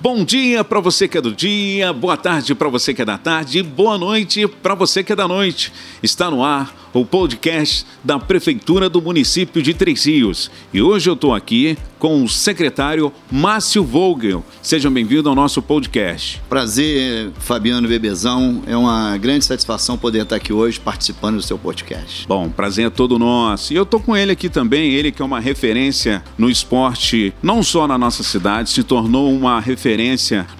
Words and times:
Bom 0.00 0.24
dia 0.24 0.62
para 0.62 0.78
você 0.78 1.08
que 1.08 1.18
é 1.18 1.20
do 1.20 1.34
dia, 1.34 1.92
boa 1.92 2.16
tarde 2.16 2.54
para 2.54 2.68
você 2.68 2.94
que 2.94 3.02
é 3.02 3.04
da 3.04 3.18
tarde, 3.18 3.64
boa 3.64 3.98
noite 3.98 4.46
para 4.46 4.72
você 4.76 5.02
que 5.02 5.12
é 5.12 5.16
da 5.16 5.26
noite. 5.26 5.72
Está 6.00 6.30
no 6.30 6.44
ar 6.44 6.72
o 6.94 7.04
podcast 7.04 7.84
da 8.02 8.18
Prefeitura 8.18 8.88
do 8.88 9.02
município 9.02 9.60
de 9.60 9.74
Três 9.74 10.06
Rios. 10.06 10.50
E 10.72 10.80
hoje 10.80 11.10
eu 11.10 11.14
estou 11.14 11.34
aqui 11.34 11.76
com 11.98 12.22
o 12.22 12.28
secretário 12.28 13.12
Márcio 13.30 13.84
Vogel. 13.84 14.44
Sejam 14.62 14.90
bem-vindos 14.90 15.26
ao 15.26 15.34
nosso 15.34 15.60
podcast. 15.60 16.40
Prazer, 16.48 17.30
Fabiano 17.40 17.88
Bebezão. 17.88 18.62
É 18.66 18.76
uma 18.76 19.16
grande 19.18 19.44
satisfação 19.44 19.98
poder 19.98 20.22
estar 20.22 20.36
aqui 20.36 20.52
hoje 20.52 20.78
participando 20.78 21.36
do 21.36 21.42
seu 21.42 21.58
podcast. 21.58 22.26
Bom, 22.26 22.48
prazer 22.48 22.86
é 22.86 22.90
todo 22.90 23.18
nosso. 23.18 23.72
E 23.72 23.76
eu 23.76 23.82
estou 23.82 24.00
com 24.00 24.16
ele 24.16 24.32
aqui 24.32 24.48
também, 24.48 24.92
ele 24.92 25.10
que 25.10 25.20
é 25.20 25.24
uma 25.24 25.40
referência 25.40 26.22
no 26.38 26.48
esporte, 26.48 27.34
não 27.42 27.62
só 27.62 27.86
na 27.86 27.98
nossa 27.98 28.22
cidade, 28.22 28.70
se 28.70 28.82
tornou 28.82 29.30
uma 29.32 29.60
referência 29.60 29.87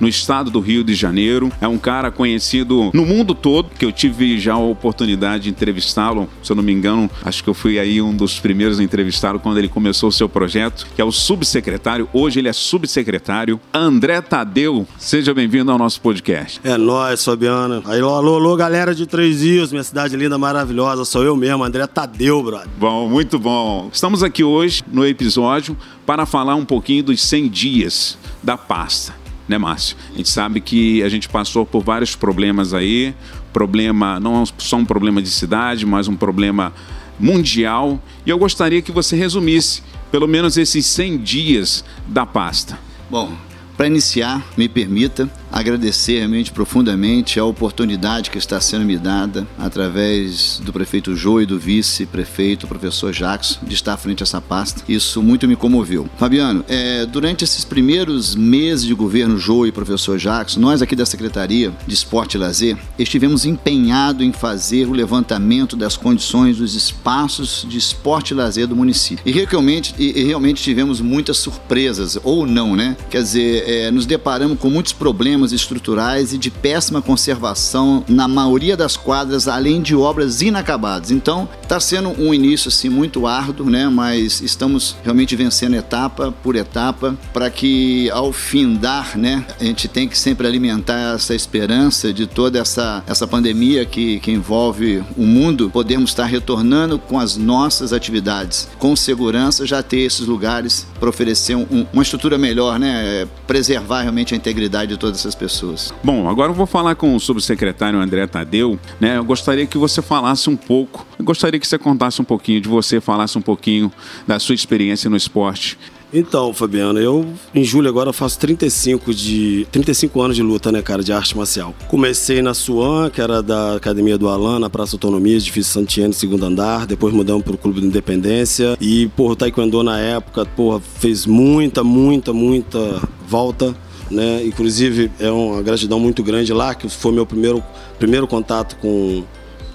no 0.01 0.09
estado 0.09 0.51
do 0.51 0.59
Rio 0.59 0.83
de 0.83 0.95
Janeiro. 0.95 1.53
É 1.61 1.69
um 1.69 1.77
cara 1.77 2.11
conhecido 2.11 2.91
no 2.95 3.05
mundo 3.05 3.35
todo, 3.35 3.69
que 3.79 3.85
eu 3.85 3.93
tive 3.93 4.39
já 4.39 4.55
a 4.55 4.59
oportunidade 4.59 5.45
de 5.45 5.51
entrevistá-lo, 5.51 6.29
se 6.43 6.51
eu 6.51 6.57
não 6.57 6.63
me 6.63 6.73
engano, 6.73 7.11
acho 7.23 7.45
que 7.45 7.51
eu 7.51 7.55
fui 7.55 7.79
aí 7.79 8.01
um 8.01 8.15
dos 8.17 8.41
primeiros 8.41 8.81
a 8.81 8.83
entrevistá-lo 8.83 9.39
quando 9.39 9.59
ele 9.59 9.69
começou 9.69 10.09
o 10.09 10.13
seu 10.13 10.29
projeto, 10.29 10.87
que 10.95 11.03
é 11.03 11.05
o 11.05 11.13
subsecretário, 11.13 12.09
hoje 12.13 12.39
ele 12.39 12.49
é 12.49 12.53
subsecretário, 12.53 13.61
André 13.73 14.23
Tadeu. 14.23 14.87
Seja 14.99 15.35
bem-vindo 15.35 15.71
ao 15.71 15.77
nosso 15.77 16.01
podcast. 16.01 16.61
É 16.65 16.79
nóis, 16.79 17.23
Fabiana. 17.23 17.83
Aí, 17.85 18.01
alô, 18.01 18.35
alô, 18.35 18.57
galera 18.57 18.95
de 18.95 19.07
Três 19.07 19.43
Rios, 19.43 19.71
minha 19.71 19.85
cidade 19.85 20.17
linda, 20.17 20.39
maravilhosa. 20.39 21.05
Sou 21.05 21.23
eu 21.23 21.37
mesmo, 21.37 21.63
André 21.65 21.87
Tadeu, 21.87 22.43
brother. 22.43 22.69
Bom, 22.79 23.09
muito 23.09 23.39
bom. 23.39 23.91
Estamos 23.93 24.23
aqui 24.23 24.43
hoje 24.43 24.83
no 24.91 25.05
episódio 25.05 25.77
para 26.07 26.25
falar 26.25 26.55
um 26.55 26.65
pouquinho 26.65 27.03
dos 27.03 27.21
100 27.21 27.49
dias 27.49 28.19
da 28.43 28.57
pasta 28.57 29.18
né, 29.49 29.59
Márcio? 29.59 29.97
A 30.15 30.17
gente 30.19 30.29
sabe 30.29 30.61
que 30.61 31.03
a 31.03 31.09
gente 31.09 31.29
passou 31.29 31.65
por 31.65 31.83
vários 31.83 32.15
problemas 32.15 32.75
aí, 32.75 33.15
problema, 33.53 34.21
não 34.21 34.45
só 34.59 34.77
um 34.77 34.85
problema 34.85 35.23
de 35.23 35.31
cidade, 35.31 35.87
mas 35.87 36.07
um 36.07 36.17
problema 36.17 36.73
mundial. 37.19 38.01
E 38.25 38.31
eu 38.31 38.39
gostaria 38.39 38.83
que 38.83 38.93
você 38.93 39.17
resumisse 39.17 39.83
pelo 40.13 40.29
menos 40.29 40.57
esses 40.57 40.87
100 40.87 41.19
dias 41.19 41.85
da 42.07 42.25
pasta. 42.25 42.79
Bom, 43.11 43.33
para 43.79 43.87
iniciar, 43.87 44.45
me 44.57 44.69
permita 44.69 45.31
agradecer 45.53 46.19
realmente 46.19 46.53
profundamente 46.53 47.39
a 47.39 47.45
oportunidade 47.45 48.31
que 48.31 48.39
está 48.39 48.61
sendo 48.61 48.85
me 48.85 48.99
dada 48.99 49.47
através 49.57 50.61
do 50.65 50.73
prefeito 50.73 51.17
Jô 51.17 51.41
e 51.41 51.47
do 51.47 51.59
vice-prefeito, 51.59 52.67
professor 52.67 53.13
Jackson, 53.13 53.61
de 53.63 53.75
estar 53.75 53.95
à 53.95 53.97
frente 53.97 54.19
dessa 54.19 54.41
pasta. 54.41 54.83
Isso 54.89 55.23
muito 55.23 55.49
me 55.49 55.57
comoveu. 55.57 56.09
Fabiano, 56.19 56.65
é, 56.69 57.07
durante 57.07 57.45
esses 57.45 57.65
primeiros 57.65 58.35
meses 58.35 58.85
de 58.85 58.95
governo 58.95 59.39
Jô 59.39 59.65
e 59.65 59.73
professor 59.73 60.19
Jackson, 60.19 60.61
nós 60.61 60.83
aqui 60.83 60.95
da 60.95 61.07
Secretaria 61.07 61.73
de 61.87 61.95
Esporte 61.95 62.35
e 62.35 62.39
Lazer 62.39 62.77
estivemos 62.99 63.45
empenhados 63.45 64.27
em 64.27 64.33
fazer 64.33 64.87
o 64.87 64.93
levantamento 64.93 65.77
das 65.77 65.97
condições 65.97 66.59
dos 66.59 66.75
espaços 66.75 67.65
de 67.69 67.79
esporte 67.79 68.33
e 68.33 68.35
lazer 68.35 68.67
do 68.67 68.77
município. 68.77 69.23
E 69.25 69.31
realmente, 69.31 69.95
e, 69.99 70.25
realmente 70.25 70.63
tivemos 70.63 71.01
muitas 71.01 71.39
surpresas, 71.39 72.19
ou 72.23 72.47
não, 72.47 72.75
né? 72.77 72.97
Quer 73.09 73.23
dizer, 73.23 73.68
é, 73.69 73.91
nos 73.91 74.07
deparamos 74.07 74.59
com 74.59 74.71
muitos 74.71 74.95
problemas 74.95 75.53
estruturais 75.53 76.33
e 76.33 76.39
de 76.39 76.51
péssima 76.51 77.03
conservação 77.03 78.03
na 78.09 78.27
maioria 78.27 78.75
das 78.75 78.97
quadras, 78.97 79.47
além 79.47 79.83
de 79.83 79.95
obras 79.95 80.41
inacabadas. 80.41 81.11
Então, 81.11 81.47
está 81.63 81.79
sendo 81.79 82.09
um 82.19 82.33
início 82.33 82.69
assim 82.69 82.89
muito 82.89 83.27
árduo, 83.27 83.69
né? 83.69 83.87
Mas 83.91 84.41
estamos 84.41 84.97
realmente 85.05 85.37
vencendo 85.37 85.75
etapa 85.75 86.33
por 86.43 86.57
etapa 86.57 87.15
para 87.31 87.51
que 87.51 88.11
ao 88.11 88.33
findar, 88.33 89.19
né, 89.19 89.45
a 89.61 89.65
gente 89.65 89.87
tem 89.87 90.09
que 90.09 90.17
sempre 90.17 90.47
alimentar 90.47 91.15
essa 91.15 91.35
esperança 91.35 92.11
de 92.11 92.27
toda 92.27 92.59
essa 92.59 93.05
essa 93.07 93.27
pandemia 93.27 93.85
que, 93.85 94.19
que 94.21 94.31
envolve 94.31 95.03
o 95.15 95.27
mundo, 95.27 95.69
podemos 95.71 96.11
estar 96.11 96.25
retornando 96.25 96.99
com 96.99 97.19
as 97.19 97.37
nossas 97.37 97.93
atividades 97.93 98.67
com 98.79 98.97
segurança, 98.97 99.67
já 99.67 99.83
ter 99.83 99.99
esses 99.99 100.27
lugares 100.27 100.87
para 100.99 101.11
oferecer 101.11 101.55
um, 101.55 101.87
uma 101.93 102.03
estrutura 102.03 102.39
melhor, 102.39 102.79
né? 102.79 103.27
Preservar 103.59 104.03
realmente 104.03 104.35
a 104.35 104.37
integridade 104.37 104.93
de 104.93 104.97
todas 104.97 105.19
essas 105.19 105.35
pessoas. 105.35 105.93
Bom, 106.05 106.29
agora 106.29 106.53
eu 106.53 106.55
vou 106.55 106.67
falar 106.67 106.95
com 106.95 107.17
o 107.17 107.19
subsecretário 107.19 107.99
André 107.99 108.25
Tadeu, 108.29 108.79
né? 109.01 109.17
Eu 109.17 109.25
gostaria 109.25 109.67
que 109.67 109.77
você 109.77 110.01
falasse 110.01 110.49
um 110.49 110.57
pouco, 110.57 111.05
eu 111.19 111.25
gostaria 111.25 111.59
que 111.59 111.67
você 111.67 111.77
contasse 111.77 112.23
um 112.23 112.25
pouquinho 112.25 112.61
de 112.61 112.69
você, 112.69 113.01
falasse 113.01 113.37
um 113.37 113.43
pouquinho 113.43 113.91
da 114.29 114.39
sua 114.39 114.55
experiência 114.55 115.11
no 115.11 115.17
esporte. 115.17 115.77
Então, 116.13 116.55
Fabiano, 116.55 116.99
eu 116.99 117.27
em 117.55 117.63
julho 117.63 117.89
agora 117.89 118.13
faço 118.13 118.39
35 118.39 119.13
de 119.13 119.67
35 119.71 120.21
anos 120.21 120.37
de 120.37 120.43
luta, 120.43 120.73
né, 120.73 120.81
cara, 120.81 121.03
de 121.03 121.13
arte 121.13 121.37
marcial. 121.37 121.75
Comecei 121.89 122.41
na 122.41 122.55
Suan, 122.55 123.11
que 123.11 123.21
era 123.21 123.43
da 123.43 123.77
Academia 123.77 124.17
do 124.17 124.29
Alan, 124.29 124.59
na 124.59 124.71
Praça 124.71 124.97
Autonomia, 124.97 125.37
edifício 125.37 125.73
Santiano, 125.73 126.15
segundo 126.15 126.45
andar, 126.45 126.87
depois 126.87 127.13
mudamos 127.13 127.43
pro 127.43 127.59
Clube 127.59 127.81
da 127.81 127.87
Independência 127.87 128.77
e, 128.81 129.09
porra, 129.09 129.33
o 129.33 129.37
Taekwondo 129.37 129.83
na 129.83 129.99
época, 129.99 130.47
porra, 130.47 130.81
fez 130.81 131.27
muita, 131.27 131.85
muita, 131.85 132.33
muita 132.33 133.03
volta 133.27 133.77
né? 134.11 134.43
Inclusive 134.45 135.11
é 135.19 135.31
uma 135.31 135.63
gratidão 135.63 136.01
muito 136.01 136.23
grande 136.23 136.53
lá, 136.53 136.75
que 136.75 136.89
foi 136.89 137.13
meu 137.13 137.27
primeiro, 137.27 137.63
primeiro 137.99 138.27
contato 138.27 138.77
com, 138.77 139.25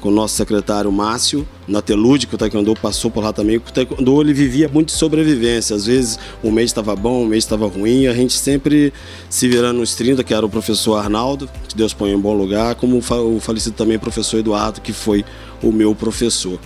com 0.03 0.09
o 0.09 0.11
nosso 0.11 0.35
secretário 0.35 0.91
Márcio, 0.91 1.47
na 1.65 1.81
Telude, 1.81 2.27
que 2.27 2.35
o 2.35 2.37
Taekwondo 2.37 2.75
passou 2.75 3.09
por 3.09 3.23
lá 3.23 3.31
também. 3.31 3.55
O 3.55 3.61
Taekwondo 3.61 4.19
ele 4.19 4.33
vivia 4.33 4.67
muito 4.67 4.87
de 4.87 4.95
sobrevivência. 4.95 5.77
Às 5.77 5.85
vezes 5.85 6.19
um 6.43 6.51
mês 6.51 6.71
estava 6.71 6.93
bom, 6.93 7.23
um 7.23 7.25
mês 7.25 7.45
estava 7.45 7.65
ruim. 7.67 8.05
A 8.07 8.13
gente 8.13 8.33
sempre 8.33 8.91
se 9.29 9.47
virando 9.47 9.79
nos 9.79 9.95
30, 9.95 10.21
que 10.21 10.33
era 10.33 10.45
o 10.45 10.49
professor 10.49 10.97
Arnaldo, 10.97 11.49
que 11.69 11.77
Deus 11.77 11.93
põe 11.93 12.11
em 12.11 12.19
bom 12.19 12.33
lugar, 12.33 12.75
como 12.75 12.97
o 12.97 13.39
falecido 13.39 13.77
também 13.77 13.97
professor 13.97 14.39
Eduardo, 14.39 14.81
que 14.81 14.91
foi 14.91 15.23
o 15.61 15.71
meu 15.71 15.95
professor. 15.95 16.59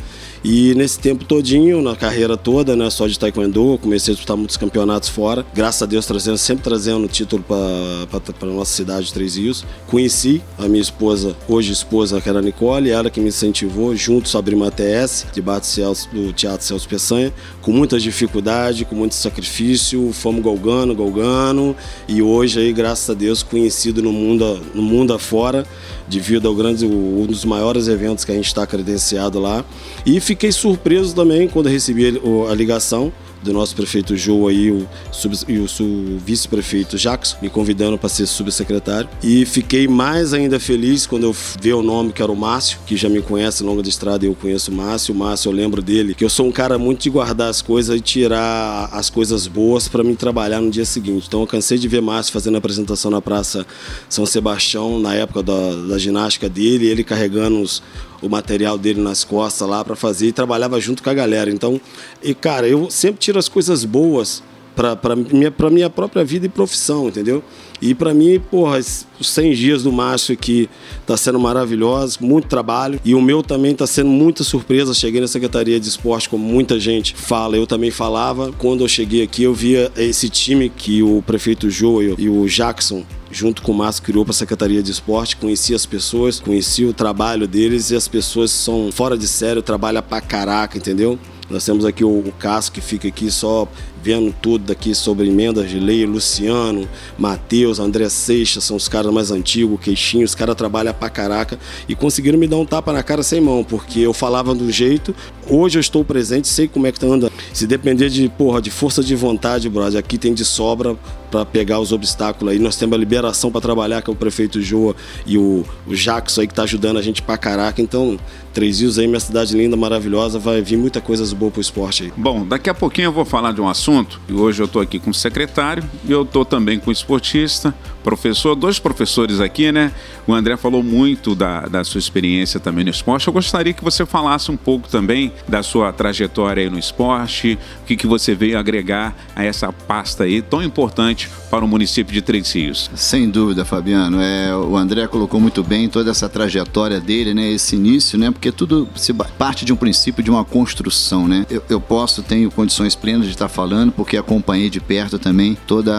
E 0.44 0.74
nesse 0.76 1.00
tempo 1.00 1.26
todinho, 1.26 1.82
na 1.82 1.96
carreira 1.96 2.38
toda, 2.38 2.76
né, 2.76 2.90
só 2.90 3.08
de 3.08 3.18
taekwondo, 3.18 3.78
comecei 3.82 4.14
a 4.14 4.16
disputar 4.16 4.38
muitos 4.38 4.58
campeonatos 4.58 5.10
fora. 5.10 5.46
Graças 5.54 5.82
a 5.82 5.86
Deus, 5.86 6.06
trazendo, 6.06 6.38
sempre 6.38 6.64
trazendo 6.64 7.08
título 7.08 7.44
para 7.44 8.50
nossa 8.50 8.74
cidade 8.74 9.08
de 9.08 9.14
Três 9.14 9.36
Rios. 9.36 9.66
Conheci 9.88 10.42
a 10.58 10.68
minha 10.68 10.82
esposa, 10.82 11.36
hoje 11.48 11.72
esposa, 11.72 12.22
que 12.22 12.30
era 12.30 12.40
a 12.40 12.42
Nicole, 12.42 12.90
ela 12.90 13.10
que 13.10 13.20
me 13.20 13.30
incentivou, 13.30 13.96
juntos 13.96 14.36
abrimos 14.36 14.68
a 14.68 14.72
TS, 14.72 15.28
debate 15.34 15.68
do 16.14 16.32
Teatro 16.34 16.66
Celso 16.66 16.88
Peçanha, 16.88 17.34
com 17.62 17.72
muita 17.72 18.00
dificuldade, 18.00 18.86
com 18.86 18.96
muito 18.96 19.16
sacrifício, 19.16 20.12
fomos 20.14 20.44
galgando, 20.44 20.96
galgando, 20.96 21.76
e 22.08 22.22
hoje 22.22 22.60
aí, 22.60 22.72
graças 22.72 23.10
a 23.10 23.14
Deus, 23.14 23.44
conhecido 23.44 24.02
no 24.02 24.12
mundo, 24.12 24.62
no 24.74 24.82
mundo 24.82 25.14
afora, 25.14 25.66
devido 26.08 26.48
ao 26.48 26.56
grande, 26.56 26.86
um 26.86 27.26
dos 27.26 27.44
maiores 27.44 27.88
eventos 27.88 28.24
que 28.24 28.32
a 28.32 28.36
gente 28.36 28.48
está 28.48 28.66
credenciado 28.66 29.40
lá. 29.40 29.64
E 30.06 30.20
fiquei 30.20 30.52
surpreso 30.52 31.14
também 31.14 31.48
quando 31.48 31.68
recebi 31.68 32.20
a 32.50 32.56
ligação 32.56 33.12
do 33.48 33.54
nosso 33.54 33.76
prefeito 33.76 34.16
João 34.16 34.48
aí, 34.48 34.70
o, 34.70 34.88
sub, 35.12 35.36
e 35.48 35.58
o, 35.58 36.20
vice-prefeito 36.20 36.98
Jacques, 36.98 37.36
me 37.42 37.50
convidando 37.50 37.98
para 37.98 38.10
ser 38.10 38.26
subsecretário. 38.26 39.10
E 39.24 39.46
fiquei 39.46 39.88
mais 39.88 40.34
ainda 40.34 40.60
feliz 40.60 41.08
quando 41.08 41.24
eu 41.24 41.36
vi 41.62 41.74
o 41.74 41.82
nome 41.82 42.12
que 42.12 42.22
era 42.22 42.32
o 42.32 42.36
Márcio, 42.36 42.80
que 42.86 42.96
já 42.96 43.10
me 43.10 43.22
conhece 43.22 43.64
longa 43.64 43.82
de 43.82 43.90
estrada 43.90 44.26
e 44.26 44.28
eu 44.28 44.36
conheço 44.36 44.72
o 44.72 44.74
Márcio. 44.74 45.14
O 45.14 45.18
Márcio, 45.18 45.50
eu 45.50 45.54
lembro 45.54 45.82
dele, 45.82 46.14
que 46.14 46.24
eu 46.24 46.30
sou 46.30 46.46
um 46.46 46.52
cara 46.52 46.78
muito 46.78 47.04
de 47.04 47.10
guardar 47.10 47.50
as 47.50 47.62
coisas 47.62 47.98
e 47.98 48.02
tirar 48.02 48.90
as 48.92 49.10
coisas 49.10 49.48
boas 49.48 49.88
para 49.88 50.04
mim 50.04 50.16
trabalhar 50.16 50.60
no 50.60 50.70
dia 50.70 50.86
seguinte. 50.86 51.26
Então 51.28 51.42
eu 51.42 51.48
cansei 51.48 51.78
de 51.78 51.88
ver 51.88 52.02
Márcio 52.02 52.34
fazendo 52.34 52.58
apresentação 52.58 53.10
na 53.10 53.22
Praça 53.22 53.66
São 54.10 54.26
Sebastião, 54.26 55.00
na 55.00 55.16
época 55.16 55.42
da, 55.42 55.76
da 55.90 55.98
ginástica 55.98 56.50
dele, 56.50 56.88
ele 56.88 57.04
carregando 57.04 57.62
os, 57.62 57.82
o 58.22 58.30
material 58.30 58.78
dele 58.78 59.02
nas 59.02 59.24
costas 59.24 59.68
lá 59.68 59.84
para 59.84 59.96
fazer 59.96 60.28
e 60.28 60.32
trabalhava 60.32 60.80
junto 60.80 61.04
com 61.04 61.10
a 61.10 61.14
galera. 61.14 61.50
Então, 61.50 61.80
e 62.22 62.34
cara, 62.34 62.68
eu 62.68 62.90
sempre 62.90 63.20
tiro 63.20 63.40
as 63.40 63.48
coisas 63.48 63.84
boas 63.84 64.44
para 64.78 65.16
minha, 65.16 65.52
minha 65.72 65.90
própria 65.90 66.24
vida 66.24 66.46
e 66.46 66.50
profissão, 66.50 67.08
entendeu? 67.08 67.44
E 67.82 67.96
para 67.96 68.14
mim, 68.14 68.40
porra, 68.40 68.80
os 68.80 69.06
100 69.22 69.54
dias 69.54 69.84
do 69.84 69.92
Márcio 69.92 70.34
aqui 70.34 70.70
tá 71.06 71.18
sendo 71.18 71.40
maravilhoso, 71.40 72.20
muito 72.22 72.48
trabalho. 72.48 73.00
E 73.04 73.16
o 73.16 73.22
meu 73.22 73.42
também 73.42 73.76
tá 73.76 73.88
sendo 73.88 74.10
muita 74.10 74.44
surpresa. 74.44 74.94
Cheguei 74.94 75.22
na 75.22 75.28
Secretaria 75.28 75.80
de 75.80 75.88
Esporte, 75.88 76.30
como 76.30 76.44
muita 76.44 76.80
gente 76.80 77.16
fala, 77.16 77.58
eu 77.58 77.66
também 77.66 77.92
falava. 77.92 78.52
Quando 78.58 78.84
eu 78.84 78.88
cheguei 78.88 79.24
aqui, 79.24 79.44
eu 79.44 79.54
via 79.54 79.92
esse 79.96 80.30
time 80.30 80.70
que 80.70 81.02
o 81.04 81.24
prefeito 81.26 81.70
Joel 81.70 82.16
e 82.18 82.30
o 82.30 82.48
Jackson 82.48 83.04
junto 83.38 83.62
com 83.62 83.72
o 83.72 83.76
Márcio, 83.76 84.02
criou 84.02 84.26
para 84.26 84.32
a 84.32 84.36
Secretaria 84.36 84.82
de 84.82 84.92
Esporte, 84.92 85.38
conheci 85.38 85.76
as 85.76 85.86
pessoas, 85.86 86.40
conheci 86.40 86.86
o 86.86 86.92
trabalho 86.92 87.48
deles 87.48 87.92
e 87.92 87.96
as 87.96 88.08
pessoas 88.08 88.50
são 88.50 88.92
fora 88.92 89.16
de 89.16 89.28
sério, 89.28 89.62
trabalham 89.62 90.02
pra 90.02 90.20
caraca, 90.20 90.76
entendeu? 90.76 91.20
Nós 91.48 91.64
temos 91.64 91.86
aqui 91.86 92.04
o, 92.04 92.10
o 92.10 92.32
Cássio 92.40 92.74
que 92.74 92.82
fica 92.82 93.08
aqui 93.08 93.30
só 93.30 93.68
vendo 94.04 94.34
tudo 94.42 94.66
daqui 94.66 94.94
sobre 94.94 95.28
emendas 95.28 95.70
de 95.70 95.80
lei, 95.80 96.06
Luciano, 96.06 96.88
Matheus, 97.18 97.80
André 97.80 98.10
Seixas, 98.10 98.64
são 98.64 98.78
os 98.78 98.88
caras 98.88 99.12
mais 99.14 99.32
antigos, 99.32 99.80
Queixinho, 99.80 100.26
os 100.26 100.36
caras 100.36 100.56
trabalham 100.56 100.94
pra 100.94 101.10
caraca 101.10 101.60
e 101.88 101.96
conseguiram 101.96 102.38
me 102.38 102.48
dar 102.48 102.58
um 102.58 102.66
tapa 102.66 102.94
na 102.94 103.04
cara 103.04 103.24
sem 103.24 103.42
mão, 103.42 103.64
porque 103.64 104.00
eu 104.00 104.14
falava 104.14 104.54
do 104.54 104.72
jeito, 104.72 105.16
hoje 105.50 105.78
eu 105.78 105.82
estou 105.82 106.04
presente, 106.04 106.48
sei 106.48 106.68
como 106.68 106.88
é 106.88 106.92
que 106.92 107.00
tá 107.00 107.08
andando. 107.08 107.32
Se 107.54 107.66
depender 107.68 108.10
de, 108.10 108.30
porra, 108.30 108.62
de 108.62 108.70
força 108.70 109.04
de 109.04 109.16
vontade, 109.16 109.70
brother, 109.70 110.00
aqui 110.00 110.18
tem 110.18 110.34
de 110.34 110.46
sobra 110.46 110.96
para 111.30 111.46
pegar 111.46 111.80
os 111.80 111.92
obstáculos 111.92 112.54
aí. 112.54 112.60
Nós 112.60 112.78
temos 112.78 112.96
a 112.96 112.98
liberação 112.98 113.52
para 113.52 113.62
trabalhar, 113.62 114.02
que 114.02 114.10
é 114.10 114.14
o 114.14 114.16
prefeito 114.16 114.62
Joa 114.62 114.96
e 115.26 115.38
o, 115.38 115.66
o 115.86 115.94
Jackson 115.94 116.42
aí 116.42 116.48
que 116.48 116.54
tá 116.54 116.64
ajudando 116.64 116.98
a 116.98 117.02
gente 117.02 117.22
pra 117.22 117.38
caraca. 117.38 117.82
Então, 117.82 118.18
Três 118.58 118.80
Rios 118.80 118.98
aí, 118.98 119.06
minha 119.06 119.20
cidade 119.20 119.56
linda, 119.56 119.78
maravilhosa, 119.78 120.40
vai 120.40 120.64
vir 120.64 120.78
muita 120.78 121.00
coisa 121.00 121.24
boa 121.36 121.52
pro 121.52 121.62
esporte 121.62 122.06
aí. 122.06 122.14
Bom, 122.18 122.44
daqui 122.44 122.68
a 122.72 122.74
pouquinho 122.74 123.06
eu 123.06 123.12
vou 123.12 123.24
falar 123.24 123.52
de 123.52 123.62
um 123.62 123.70
assunto, 123.70 123.87
e 124.28 124.34
hoje 124.34 124.62
eu 124.62 124.66
estou 124.66 124.82
aqui 124.82 125.00
com 125.00 125.12
o 125.12 125.14
secretário 125.14 125.82
e 126.04 126.12
eu 126.12 126.24
estou 126.24 126.44
também 126.44 126.78
com 126.78 126.90
o 126.90 126.94
esportista, 126.94 127.74
professor, 128.04 128.56
dois 128.56 128.80
professores 128.80 129.40
aqui, 129.40 129.72
né? 129.72 129.92
O 130.26 130.34
André 130.34 130.56
falou 130.58 130.82
muito 130.82 131.34
da, 131.34 131.68
da 131.68 131.84
sua 131.84 132.00
experiência 132.00 132.60
também 132.60 132.84
no 132.84 132.90
esporte. 132.90 133.28
Eu 133.28 133.34
gostaria 133.34 133.74
que 133.74 133.84
você 133.84 134.06
falasse 134.06 134.52
um 134.52 134.58
pouco 134.58 134.90
também 134.90 135.32
da 135.48 135.64
sua 135.64 135.92
trajetória 135.94 136.64
aí 136.64 136.70
no 136.70 136.80
esporte, 136.80 137.58
o 137.82 137.86
que, 137.86 137.96
que 137.96 138.08
você 138.08 138.36
veio 138.36 138.58
agregar 138.58 139.16
a 139.36 139.44
essa 139.44 139.72
pasta 139.72 140.24
aí 140.24 140.42
tão 140.42 140.64
importante 140.64 141.30
para 141.50 141.64
o 141.64 141.68
município 141.68 142.14
de 142.14 142.22
Três 142.22 142.52
Rios. 142.54 142.90
Sem 142.96 143.30
dúvida, 143.30 143.64
Fabiano. 143.66 144.22
É, 144.22 144.56
o 144.56 144.76
André 144.76 145.08
colocou 145.08 145.40
muito 145.40 145.64
bem 145.64 145.88
toda 145.88 146.12
essa 146.12 146.28
trajetória 146.28 147.00
dele, 147.00 147.34
né? 147.34 147.52
Esse 147.52 147.76
início, 147.76 148.18
né? 148.18 148.32
Porque 148.32 148.52
tudo 148.52 148.88
se 148.96 149.14
parte 149.14 149.66
de 149.66 149.72
um 149.72 149.78
princípio 149.78 150.24
de 150.24 150.30
uma 150.30 150.44
construção, 150.44 151.28
né? 151.28 151.46
Eu, 151.50 151.64
eu 151.70 151.82
posso, 151.82 152.24
tenho 152.24 152.50
condições 152.52 152.96
plenas 152.96 153.26
de 153.26 153.32
estar 153.32 153.50
falando, 153.50 153.77
porque 153.96 154.18
acompanhei 154.18 154.70
de 154.70 154.80
perto 154.80 155.20
também 155.20 155.58
todo 155.68 155.92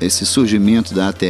esse 0.00 0.24
surgimento 0.26 0.94
da 0.94 1.08
ATR 1.08 1.28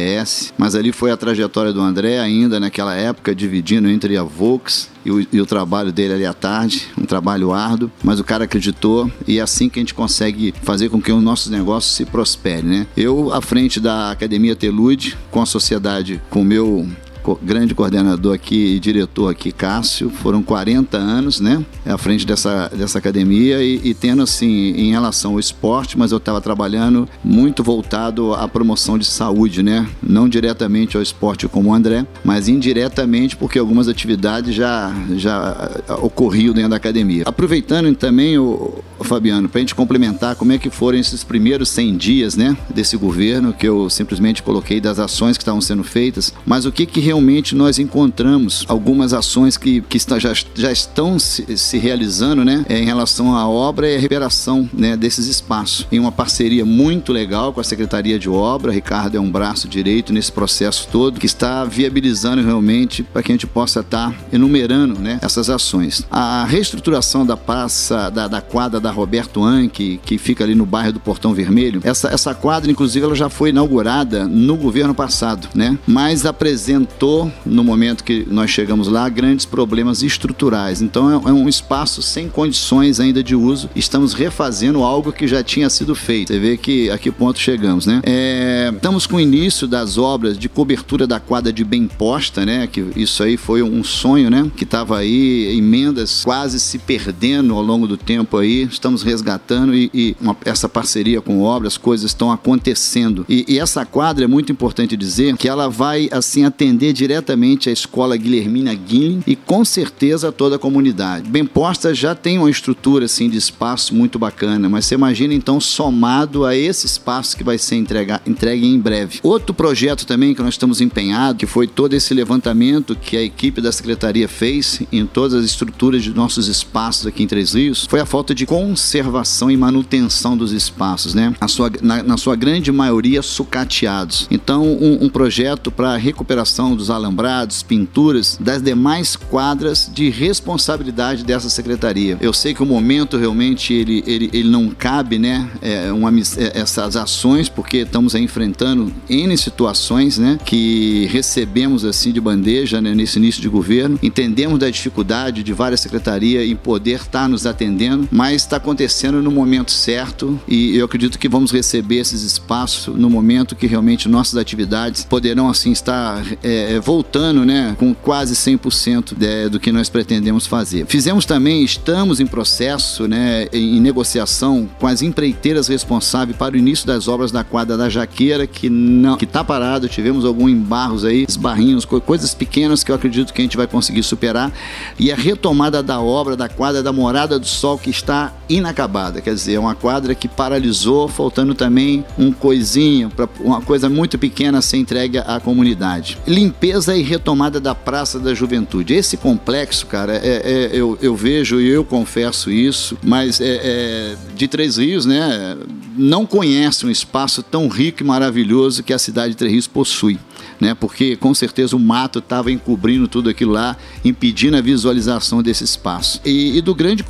mas 0.57 0.75
ali 0.75 0.91
foi 0.91 1.11
a 1.11 1.17
trajetória 1.17 1.71
do 1.71 1.81
André 1.81 2.19
ainda 2.19 2.59
naquela 2.59 2.95
época, 2.95 3.35
dividindo 3.35 3.89
entre 3.89 4.17
a 4.17 4.23
Volks 4.23 4.89
e 5.05 5.11
o, 5.11 5.27
e 5.31 5.41
o, 5.41 5.45
trabalho 5.45 5.91
dele 5.91 6.13
ali 6.13 6.25
à 6.25 6.33
tarde, 6.33 6.87
um 6.97 7.05
trabalho 7.05 7.51
árduo, 7.51 7.91
mas 8.03 8.19
o 8.19 8.23
cara 8.23 8.43
acreditou 8.43 9.09
e 9.27 9.39
é 9.39 9.41
assim 9.41 9.69
que 9.69 9.79
a 9.79 9.81
gente 9.81 9.93
consegue 9.93 10.53
fazer 10.61 10.89
com 10.89 11.01
que 11.01 11.11
o 11.11 11.21
nosso 11.21 11.49
negócio 11.49 11.91
se 11.91 12.05
prospere, 12.05 12.63
né? 12.63 12.87
Eu, 12.95 13.33
à 13.33 13.41
frente 13.41 13.79
da 13.79 14.11
Academia 14.11 14.55
Telude, 14.55 15.17
com 15.31 15.41
a 15.41 15.45
sociedade, 15.45 16.21
com 16.29 16.41
o 16.41 16.45
meu 16.45 16.87
grande 17.35 17.75
coordenador 17.75 18.33
aqui 18.33 18.75
e 18.75 18.79
diretor 18.79 19.29
aqui, 19.29 19.51
Cássio, 19.51 20.09
foram 20.09 20.41
40 20.41 20.97
anos, 20.97 21.39
né, 21.39 21.63
à 21.85 21.97
frente 21.97 22.25
dessa, 22.25 22.69
dessa 22.69 22.97
academia 22.97 23.61
e, 23.61 23.81
e 23.83 23.93
tendo, 23.93 24.21
assim, 24.21 24.71
em 24.71 24.91
relação 24.91 25.33
ao 25.33 25.39
esporte, 25.39 25.97
mas 25.97 26.11
eu 26.11 26.17
estava 26.17 26.39
trabalhando 26.41 27.07
muito 27.23 27.63
voltado 27.63 28.33
à 28.33 28.47
promoção 28.47 28.97
de 28.97 29.05
saúde, 29.05 29.63
né, 29.63 29.87
não 30.01 30.27
diretamente 30.27 30.95
ao 30.95 31.03
esporte 31.03 31.47
como 31.47 31.69
o 31.69 31.73
André, 31.73 32.05
mas 32.23 32.47
indiretamente 32.47 33.35
porque 33.35 33.59
algumas 33.59 33.87
atividades 33.87 34.53
já, 34.55 34.93
já 35.15 35.69
ocorriam 36.01 36.53
dentro 36.53 36.71
da 36.71 36.77
academia. 36.77 37.23
Aproveitando 37.25 37.93
também, 37.95 38.37
o 38.37 38.83
Fabiano, 39.09 39.49
para 39.49 39.59
a 39.59 39.61
gente 39.61 39.73
complementar 39.73 40.35
como 40.35 40.51
é 40.51 40.57
que 40.57 40.69
foram 40.69 40.99
esses 40.99 41.23
primeiros 41.23 41.69
100 41.69 41.97
dias, 41.97 42.35
né, 42.37 42.55
desse 42.69 42.95
governo, 42.95 43.51
que 43.51 43.67
eu 43.67 43.89
simplesmente 43.89 44.43
coloquei 44.43 44.79
das 44.79 44.99
ações 44.99 45.35
que 45.35 45.41
estavam 45.41 45.59
sendo 45.59 45.83
feitas, 45.83 46.31
mas 46.45 46.65
o 46.65 46.71
que 46.71 46.85
que 46.85 46.99
realmente 46.99 47.55
nós 47.55 47.79
encontramos 47.79 48.65
algumas 48.67 49.13
ações 49.13 49.57
que, 49.57 49.81
que 49.81 49.97
está, 49.97 50.19
já, 50.19 50.33
já 50.53 50.71
estão 50.71 51.17
se, 51.17 51.57
se 51.57 51.77
realizando 51.77 52.45
né, 52.45 52.63
é, 52.69 52.79
em 52.79 52.85
relação 52.85 53.35
à 53.35 53.47
obra 53.47 53.89
e 53.89 53.95
à 53.95 53.99
recuperação 53.99 54.69
né, 54.71 54.95
desses 54.95 55.25
espaços. 55.25 55.87
Em 55.91 55.99
uma 55.99 56.11
parceria 56.11 56.63
muito 56.63 57.11
legal 57.11 57.51
com 57.51 57.59
a 57.59 57.63
Secretaria 57.63 58.19
de 58.19 58.29
Obra, 58.29 58.71
Ricardo 58.71 59.17
é 59.17 59.19
um 59.19 59.31
braço 59.31 59.67
direito 59.67 60.13
nesse 60.13 60.31
processo 60.31 60.87
todo, 60.91 61.19
que 61.19 61.25
está 61.25 61.65
viabilizando 61.65 62.43
realmente 62.43 63.01
para 63.01 63.23
que 63.23 63.31
a 63.31 63.35
gente 63.35 63.47
possa 63.47 63.79
estar 63.79 64.11
tá 64.11 64.17
enumerando 64.31 64.99
né, 64.99 65.17
essas 65.21 65.49
ações. 65.49 66.05
A 66.11 66.45
reestruturação 66.45 67.25
da 67.25 67.35
praça, 67.35 68.09
da, 68.09 68.27
da 68.27 68.41
quadra 68.41 68.79
da 68.79 68.91
Roberto 68.99 69.43
Anque, 69.43 69.99
que 70.03 70.17
fica 70.17 70.43
ali 70.43 70.55
no 70.55 70.65
bairro 70.65 70.93
do 70.93 70.99
Portão 70.99 71.33
Vermelho, 71.33 71.81
essa, 71.83 72.09
essa 72.09 72.33
quadra, 72.33 72.69
inclusive, 72.69 73.05
ela 73.05 73.15
já 73.15 73.29
foi 73.29 73.49
inaugurada 73.49 74.27
no 74.27 74.55
governo 74.55 74.93
passado, 74.93 75.47
né? 75.55 75.77
Mas 75.87 76.25
apresenta 76.25 76.89
detectou, 76.99 77.31
no 77.45 77.63
momento 77.63 78.03
que 78.03 78.27
nós 78.29 78.49
chegamos 78.49 78.87
lá, 78.87 79.07
grandes 79.07 79.45
problemas 79.45 80.03
estruturais. 80.03 80.81
Então 80.81 81.09
é, 81.09 81.29
é 81.29 81.33
um 81.33 81.47
espaço 81.47 82.01
sem 82.01 82.27
condições 82.27 82.99
ainda 82.99 83.23
de 83.23 83.35
uso. 83.35 83.69
Estamos 83.75 84.13
refazendo 84.13 84.83
algo 84.83 85.13
que 85.13 85.27
já 85.27 85.41
tinha 85.41 85.69
sido 85.69 85.95
feito. 85.95 86.27
Você 86.27 86.39
vê 86.39 86.57
que 86.57 86.89
a 86.89 86.97
que 86.97 87.09
ponto 87.11 87.39
chegamos, 87.39 87.85
né? 87.85 88.01
É, 88.03 88.71
estamos 88.73 89.07
com 89.07 89.15
o 89.15 89.19
início 89.19 89.67
das 89.67 89.97
obras 89.97 90.37
de 90.37 90.49
cobertura 90.49 91.07
da 91.07 91.19
quadra 91.19 91.53
de 91.53 91.63
bem 91.63 91.87
posta, 91.87 92.45
né? 92.45 92.67
Que 92.67 92.85
isso 92.95 93.23
aí 93.23 93.37
foi 93.37 93.63
um 93.63 93.83
sonho, 93.83 94.29
né? 94.29 94.51
Que 94.55 94.63
estava 94.63 94.97
aí, 94.97 95.57
emendas 95.57 96.23
quase 96.23 96.59
se 96.59 96.77
perdendo 96.77 97.53
ao 97.53 97.61
longo 97.61 97.87
do 97.87 97.95
tempo 97.97 98.37
aí. 98.37 98.63
Estamos 98.63 98.88
resgatando 98.97 99.75
e, 99.75 99.89
e 99.93 100.15
uma, 100.19 100.35
essa 100.45 100.67
parceria 100.67 101.21
com 101.21 101.41
obras, 101.41 101.77
coisas 101.77 102.11
estão 102.11 102.31
acontecendo. 102.31 103.25
E, 103.27 103.45
e 103.47 103.59
essa 103.59 103.85
quadra 103.85 104.25
é 104.25 104.27
muito 104.27 104.51
importante 104.51 104.95
dizer 104.97 105.35
que 105.37 105.47
ela 105.47 105.69
vai 105.69 106.09
assim 106.11 106.43
atender 106.43 106.93
diretamente 106.93 107.69
a 107.69 107.71
escola 107.71 108.17
Guilhermina 108.17 108.73
Guilherme 108.73 109.23
e 109.25 109.35
com 109.35 109.63
certeza 109.63 110.31
toda 110.31 110.55
a 110.55 110.59
comunidade. 110.59 111.29
Bem 111.29 111.45
Posta 111.45 111.93
já 111.93 112.13
tem 112.15 112.37
uma 112.37 112.49
estrutura 112.49 113.05
assim 113.05 113.29
de 113.29 113.37
espaço 113.37 113.93
muito 113.95 114.19
bacana, 114.19 114.69
mas 114.69 114.85
você 114.85 114.95
imagina 114.95 115.33
então 115.33 115.59
somado 115.59 116.45
a 116.45 116.55
esse 116.55 116.85
espaço 116.85 117.35
que 117.35 117.43
vai 117.43 117.57
ser 117.57 117.75
entregue 117.75 118.65
em 118.65 118.79
breve. 118.79 119.19
Outro 119.23 119.53
projeto 119.53 120.05
também 120.05 120.33
que 120.33 120.41
nós 120.41 120.53
estamos 120.53 120.81
empenhados, 120.81 121.39
que 121.39 121.45
foi 121.45 121.67
todo 121.67 121.93
esse 121.93 122.13
levantamento 122.13 122.95
que 122.95 123.17
a 123.17 123.21
equipe 123.21 123.61
da 123.61 123.71
secretaria 123.71 124.27
fez 124.27 124.81
em 124.91 125.05
todas 125.05 125.33
as 125.33 125.45
estruturas 125.45 126.03
de 126.03 126.13
nossos 126.13 126.47
espaços 126.47 127.07
aqui 127.07 127.23
em 127.23 127.27
Três 127.27 127.53
Rios, 127.53 127.85
foi 127.89 127.99
a 127.99 128.05
falta 128.05 128.33
de 128.33 128.45
conservação 128.79 129.51
e 129.51 129.57
manutenção 129.57 130.37
dos 130.37 130.53
espaços, 130.53 131.13
né? 131.13 131.33
Na 131.39 131.47
sua, 131.47 131.69
na, 131.81 132.01
na 132.01 132.17
sua 132.17 132.35
grande 132.35 132.71
maioria 132.71 133.21
sucateados. 133.21 134.25
Então, 134.31 134.63
um, 134.65 135.05
um 135.05 135.09
projeto 135.09 135.69
para 135.69 135.97
recuperação 135.97 136.75
dos 136.75 136.89
alambrados, 136.89 137.61
pinturas, 137.61 138.37
das 138.39 138.61
demais 138.61 139.17
quadras 139.17 139.89
de 139.93 140.09
responsabilidade 140.09 141.23
dessa 141.25 141.49
secretaria. 141.49 142.17
Eu 142.21 142.31
sei 142.31 142.53
que 142.53 142.63
o 142.63 142.65
momento 142.65 143.17
realmente 143.17 143.73
ele, 143.73 144.01
ele, 144.07 144.29
ele 144.31 144.49
não 144.49 144.69
cabe, 144.69 145.19
né, 145.19 145.49
é, 145.61 145.91
uma, 145.91 146.09
é, 146.09 146.59
essas 146.59 146.95
ações, 146.95 147.49
porque 147.49 147.79
estamos 147.79 148.15
enfrentando 148.15 148.91
N 149.09 149.37
situações, 149.37 150.17
né, 150.17 150.39
que 150.45 151.07
recebemos 151.11 151.83
assim 151.83 152.11
de 152.11 152.21
bandeja 152.21 152.81
né, 152.81 152.95
nesse 152.95 153.19
início 153.19 153.41
de 153.41 153.49
governo. 153.49 153.99
Entendemos 154.01 154.57
da 154.57 154.69
dificuldade 154.69 155.43
de 155.43 155.53
várias 155.53 155.81
secretarias 155.81 156.47
em 156.47 156.55
poder 156.55 157.01
estar 157.01 157.27
nos 157.27 157.45
atendendo, 157.45 158.07
mas 158.11 158.43
está 158.43 158.58
acontecendo 158.59 159.21
no 159.21 159.31
momento 159.31 159.71
certo 159.71 160.39
e 160.47 160.77
eu 160.77 160.85
acredito 160.85 161.17
que 161.17 161.27
vamos 161.27 161.51
receber 161.51 161.97
esses 161.97 162.21
espaços 162.21 162.95
no 162.95 163.09
momento 163.09 163.55
que 163.55 163.65
realmente 163.65 164.07
nossas 164.07 164.35
atividades 164.37 165.03
poderão 165.03 165.49
assim 165.49 165.71
estar 165.71 166.23
é, 166.43 166.75
é, 166.75 166.79
voltando 166.79 167.45
né, 167.45 167.75
com 167.79 167.93
quase 167.93 168.35
100% 168.35 169.15
de, 169.17 169.49
do 169.49 169.59
que 169.59 169.71
nós 169.71 169.89
pretendemos 169.89 170.45
fazer. 170.45 170.85
Fizemos 170.85 171.25
também, 171.25 171.63
estamos 171.63 172.19
em 172.19 172.27
processo, 172.27 173.07
né, 173.07 173.47
em 173.51 173.79
negociação 173.79 174.69
com 174.79 174.87
as 174.87 175.01
empreiteiras 175.01 175.67
responsáveis 175.67 176.37
para 176.37 176.55
o 176.55 176.57
início 176.57 176.85
das 176.85 177.07
obras 177.07 177.31
da 177.31 177.43
quadra 177.43 177.77
da 177.77 177.89
Jaqueira, 177.89 178.45
que 178.45 178.69
não 178.69 179.17
que 179.17 179.25
está 179.25 179.43
parado, 179.43 179.87
tivemos 179.87 180.25
alguns 180.25 180.51
embarros 180.51 181.05
aí, 181.05 181.25
esbarrinhos, 181.27 181.85
coisas 181.85 182.33
pequenas 182.33 182.83
que 182.83 182.91
eu 182.91 182.95
acredito 182.95 183.33
que 183.33 183.41
a 183.41 183.43
gente 183.43 183.57
vai 183.57 183.67
conseguir 183.67 184.03
superar, 184.03 184.51
e 184.99 185.11
a 185.11 185.15
retomada 185.15 185.81
da 185.81 185.99
obra 185.99 186.35
da 186.35 186.49
quadra 186.49 186.83
da 186.83 186.91
Morada 186.91 187.39
do 187.39 187.45
Sol, 187.45 187.77
que 187.77 187.89
está 187.89 188.33
inacabada, 188.49 189.21
quer 189.21 189.33
dizer, 189.33 189.53
é 189.53 189.59
uma 189.59 189.75
quadra 189.75 190.13
que 190.13 190.27
paralisou, 190.27 191.07
faltando 191.07 191.53
também 191.53 192.03
um 192.17 192.31
coisinho, 192.31 193.09
para 193.09 193.29
uma 193.39 193.61
coisa 193.61 193.87
muito 193.89 194.17
pequena 194.17 194.61
ser 194.61 194.77
entregue 194.77 195.19
à 195.19 195.39
comunidade. 195.39 196.17
Limp 196.27 196.59
limpeza 196.59 196.95
e 196.95 197.01
retomada 197.01 197.59
da 197.59 197.73
Praça 197.73 198.19
da 198.19 198.33
Juventude. 198.33 198.93
Esse 198.93 199.15
complexo, 199.15 199.85
cara, 199.85 200.15
é, 200.15 200.41
é 200.43 200.69
eu, 200.73 200.97
eu, 201.01 201.15
vejo 201.15 201.61
e 201.61 201.69
eu 201.69 201.85
confesso 201.85 202.51
isso, 202.51 202.97
mas 203.01 203.39
é, 203.39 203.59
é, 203.63 204.15
de 204.35 204.47
Três 204.47 204.77
Rios, 204.77 205.05
né, 205.05 205.57
não 205.97 206.25
conhece 206.25 206.85
um 206.85 206.89
espaço 206.89 207.41
tão 207.41 207.67
rico 207.67 208.03
e 208.03 208.05
maravilhoso 208.05 208.83
que 208.83 208.93
a 208.93 208.99
cidade 208.99 209.29
de 209.29 209.37
Três 209.37 209.53
Rios 209.53 209.67
possui. 209.67 210.19
Né, 210.59 210.73
porque 210.73 211.15
com 211.15 211.33
certeza 211.33 211.73
o 211.73 211.79
mato 211.79 212.19
estava 212.19 212.51
encobrindo 212.51 213.07
tudo 213.07 213.29
aquilo 213.29 213.53
lá, 213.53 213.77
impedindo 214.03 214.57
a 214.57 214.61
visualização 214.61 215.41
desse 215.41 215.63
espaço. 215.63 216.19
E, 216.25 216.57
e 216.57 216.61
do 216.61 216.75
grande 216.75 217.01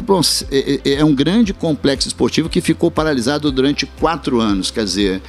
é, 0.51 0.81
é, 0.85 0.93
é 0.93 1.03
um 1.03 1.15
grande 1.15 1.51
complexo 1.51 2.07
esportivo 2.07 2.47
que 2.47 2.61
ficou 2.61 2.91
paralisado 2.91 3.51
durante 3.51 3.87
quatro 3.87 4.39
anos, 4.39 4.69
quer 4.69 4.83
dizer, 4.83 5.19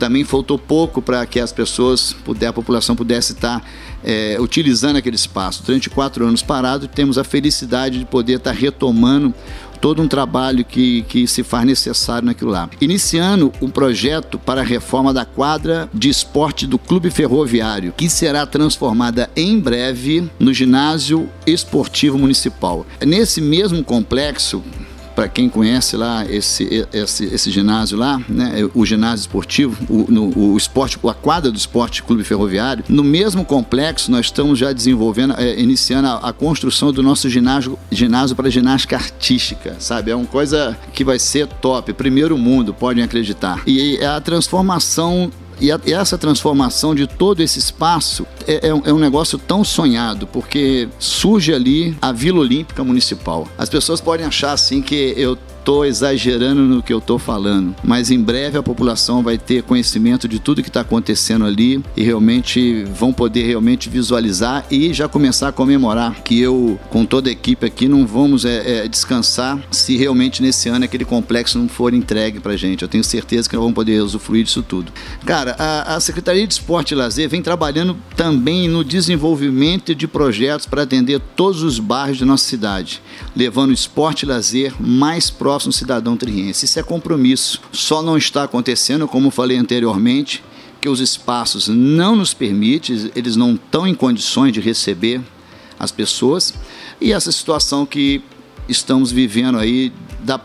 também 0.00 0.24
faltou 0.24 0.58
pouco 0.58 1.02
para 1.02 1.24
que 1.26 1.38
as 1.38 1.52
pessoas, 1.52 2.16
a 2.46 2.52
população 2.52 2.96
pudesse 2.96 3.32
estar 3.32 3.62
é, 4.02 4.38
utilizando 4.40 4.96
aquele 4.96 5.14
espaço. 5.14 5.62
Durante 5.62 5.90
quatro 5.90 6.26
anos 6.26 6.42
parado, 6.42 6.88
temos 6.88 7.18
a 7.18 7.22
felicidade 7.22 7.98
de 7.98 8.06
poder 8.06 8.38
estar 8.38 8.52
retomando 8.52 9.34
todo 9.80 10.02
um 10.02 10.08
trabalho 10.08 10.64
que, 10.64 11.02
que 11.02 11.26
se 11.26 11.42
faz 11.42 11.64
necessário 11.64 12.26
naquilo 12.26 12.50
lá. 12.50 12.68
Iniciando 12.80 13.52
um 13.60 13.68
projeto 13.68 14.38
para 14.38 14.60
a 14.60 14.64
reforma 14.64 15.12
da 15.12 15.24
quadra 15.24 15.88
de 15.92 16.08
esporte 16.08 16.66
do 16.66 16.78
Clube 16.78 17.10
Ferroviário, 17.10 17.94
que 17.96 18.08
será 18.08 18.46
transformada 18.46 19.30
em 19.34 19.58
breve 19.58 20.28
no 20.38 20.52
ginásio 20.52 21.28
esportivo 21.46 22.18
municipal. 22.18 22.86
Nesse 23.04 23.40
mesmo 23.40 23.82
complexo, 23.82 24.62
para 25.20 25.28
quem 25.28 25.50
conhece 25.50 25.98
lá 25.98 26.24
esse, 26.24 26.86
esse, 26.94 27.26
esse 27.26 27.50
ginásio 27.50 27.98
lá, 27.98 28.18
né, 28.26 28.66
o 28.74 28.86
ginásio 28.86 29.24
esportivo, 29.24 29.76
o, 29.86 30.10
no, 30.10 30.52
o 30.52 30.56
esporte, 30.56 30.98
a 31.06 31.12
quadra 31.12 31.50
do 31.50 31.58
Esporte 31.58 32.02
Clube 32.02 32.24
Ferroviário, 32.24 32.82
no 32.88 33.04
mesmo 33.04 33.44
complexo 33.44 34.10
nós 34.10 34.26
estamos 34.26 34.58
já 34.58 34.72
desenvolvendo, 34.72 35.34
é, 35.36 35.60
iniciando 35.60 36.08
a, 36.08 36.30
a, 36.30 36.32
construção 36.32 36.90
do 36.90 37.02
nosso 37.02 37.28
ginásio, 37.28 37.78
ginásio 37.92 38.34
para 38.34 38.48
ginástica 38.48 38.96
artística, 38.96 39.76
sabe? 39.78 40.10
É 40.10 40.16
uma 40.16 40.24
coisa 40.24 40.74
que 40.94 41.04
vai 41.04 41.18
ser 41.18 41.46
top, 41.46 41.92
primeiro 41.92 42.38
mundo, 42.38 42.72
podem 42.72 43.04
acreditar. 43.04 43.62
E 43.66 43.98
é 43.98 44.06
a 44.06 44.22
transformação 44.22 45.30
e, 45.60 45.70
a, 45.70 45.78
e, 45.84 45.92
essa 45.92 46.16
transformação 46.16 46.94
de 46.94 47.06
todo 47.06 47.40
esse 47.42 47.58
espaço 47.58 48.26
é, 48.46 48.68
é, 48.68 48.74
um, 48.74 48.82
é, 48.84 48.92
um, 48.92 48.98
negócio 48.98 49.38
tão 49.38 49.62
sonhado, 49.62 50.26
porque 50.26 50.88
surge 50.98 51.52
ali 51.52 51.96
a 52.00 52.12
Vila 52.12 52.40
Olímpica 52.40 52.82
Municipal. 52.82 53.46
As 53.58 53.68
pessoas 53.68 54.00
podem 54.00 54.26
achar 54.26 54.52
assim 54.52 54.80
que 54.80 55.14
eu 55.16 55.36
estou 55.60 55.84
exagerando 55.84 56.62
no 56.62 56.82
que 56.82 56.92
eu 56.92 56.98
estou 56.98 57.18
falando, 57.18 57.76
mas 57.84 58.10
em 58.10 58.20
breve 58.20 58.56
a 58.58 58.62
população 58.62 59.22
vai 59.22 59.36
ter 59.36 59.62
conhecimento 59.62 60.26
de 60.26 60.38
tudo 60.38 60.62
que 60.62 60.68
está 60.68 60.80
acontecendo 60.80 61.44
ali 61.44 61.82
e 61.96 62.02
realmente 62.02 62.82
vão 62.84 63.12
poder 63.12 63.46
realmente 63.46 63.88
visualizar 63.88 64.64
e 64.70 64.92
já 64.92 65.06
começar 65.06 65.48
a 65.48 65.52
comemorar 65.52 66.22
que 66.22 66.40
eu, 66.40 66.80
com 66.88 67.04
toda 67.04 67.28
a 67.28 67.32
equipe 67.32 67.66
aqui, 67.66 67.88
não 67.88 68.06
vamos 68.06 68.44
é, 68.44 68.84
é, 68.84 68.88
descansar 68.88 69.60
se 69.70 69.96
realmente 69.96 70.42
nesse 70.42 70.68
ano 70.68 70.84
aquele 70.84 71.04
complexo 71.04 71.58
não 71.58 71.68
for 71.68 71.92
entregue 71.92 72.40
para 72.40 72.56
gente. 72.56 72.82
Eu 72.82 72.88
tenho 72.88 73.04
certeza 73.04 73.48
que 73.48 73.54
nós 73.54 73.62
vamos 73.62 73.74
poder 73.74 74.00
usufruir 74.02 74.44
disso 74.44 74.62
tudo. 74.62 74.90
Cara, 75.26 75.54
a, 75.58 75.96
a 75.96 76.00
Secretaria 76.00 76.46
de 76.46 76.54
Esporte 76.54 76.92
e 76.92 76.94
Lazer 76.94 77.28
vem 77.28 77.42
trabalhando 77.42 77.96
também 78.16 78.66
no 78.66 78.82
desenvolvimento 78.82 79.94
de 79.94 80.08
projetos 80.08 80.66
para 80.66 80.82
atender 80.82 81.20
todos 81.36 81.62
os 81.62 81.78
bairros 81.78 82.20
da 82.20 82.26
nossa 82.26 82.44
cidade, 82.44 83.02
levando 83.36 83.72
esporte 83.72 84.22
e 84.22 84.26
lazer 84.26 84.74
mais 84.80 85.28
próximo 85.28 85.49
próximo 85.50 85.72
cidadão 85.72 86.16
triense. 86.16 86.64
Isso 86.64 86.78
é 86.78 86.82
compromisso. 86.82 87.60
Só 87.72 88.02
não 88.02 88.16
está 88.16 88.44
acontecendo, 88.44 89.08
como 89.08 89.32
falei 89.32 89.56
anteriormente, 89.56 90.44
que 90.80 90.88
os 90.88 91.00
espaços 91.00 91.66
não 91.66 92.14
nos 92.14 92.32
permitem, 92.32 93.10
eles 93.16 93.34
não 93.34 93.54
estão 93.54 93.84
em 93.84 93.92
condições 93.92 94.52
de 94.52 94.60
receber 94.60 95.20
as 95.76 95.90
pessoas. 95.90 96.54
E 97.00 97.12
essa 97.12 97.32
situação 97.32 97.84
que 97.84 98.22
estamos 98.68 99.10
vivendo 99.10 99.58
aí 99.58 99.92
da 100.20 100.40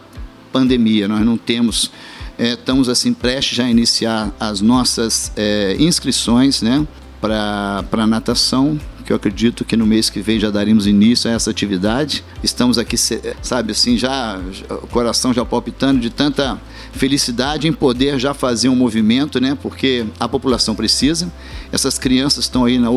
pandemia, 0.51 1.07
nós 1.07 1.24
não 1.24 1.38
temos, 1.38 1.91
é, 2.35 2.53
estamos 2.53 2.89
assim 2.89 3.13
prestes 3.13 3.59
a 3.59 3.69
iniciar 3.69 4.33
as 4.39 4.59
nossas 4.59 5.31
é, 5.35 5.75
inscrições, 5.77 6.63
né, 6.63 6.85
para 7.21 8.07
natação 8.07 8.79
que 9.05 9.12
eu 9.12 9.15
acredito 9.15 9.63
que 9.63 9.77
no 9.77 9.85
mês 9.85 10.09
que 10.09 10.19
vem 10.19 10.39
já 10.39 10.50
daremos 10.50 10.88
início 10.88 11.29
a 11.29 11.33
essa 11.33 11.51
atividade. 11.51 12.24
Estamos 12.43 12.77
aqui, 12.77 12.97
sabe 13.41 13.71
assim, 13.71 13.97
já 13.97 14.41
o 14.69 14.88
coração 14.88 15.31
já 15.31 15.45
palpitando 15.45 16.01
de 16.01 16.09
tanta 16.09 16.59
felicidade 16.91 17.67
em 17.67 17.74
poder 17.74 18.17
já 18.19 18.33
fazer 18.33 18.67
um 18.67 18.75
movimento, 18.75 19.39
né? 19.39 19.55
Porque 19.62 20.05
a 20.19 20.27
população 20.27 20.74
precisa. 20.74 21.31
Essas 21.71 22.00
crianças 22.00 22.45
estão 22.45 22.65
aí 22.65 22.79
na 22.79 22.89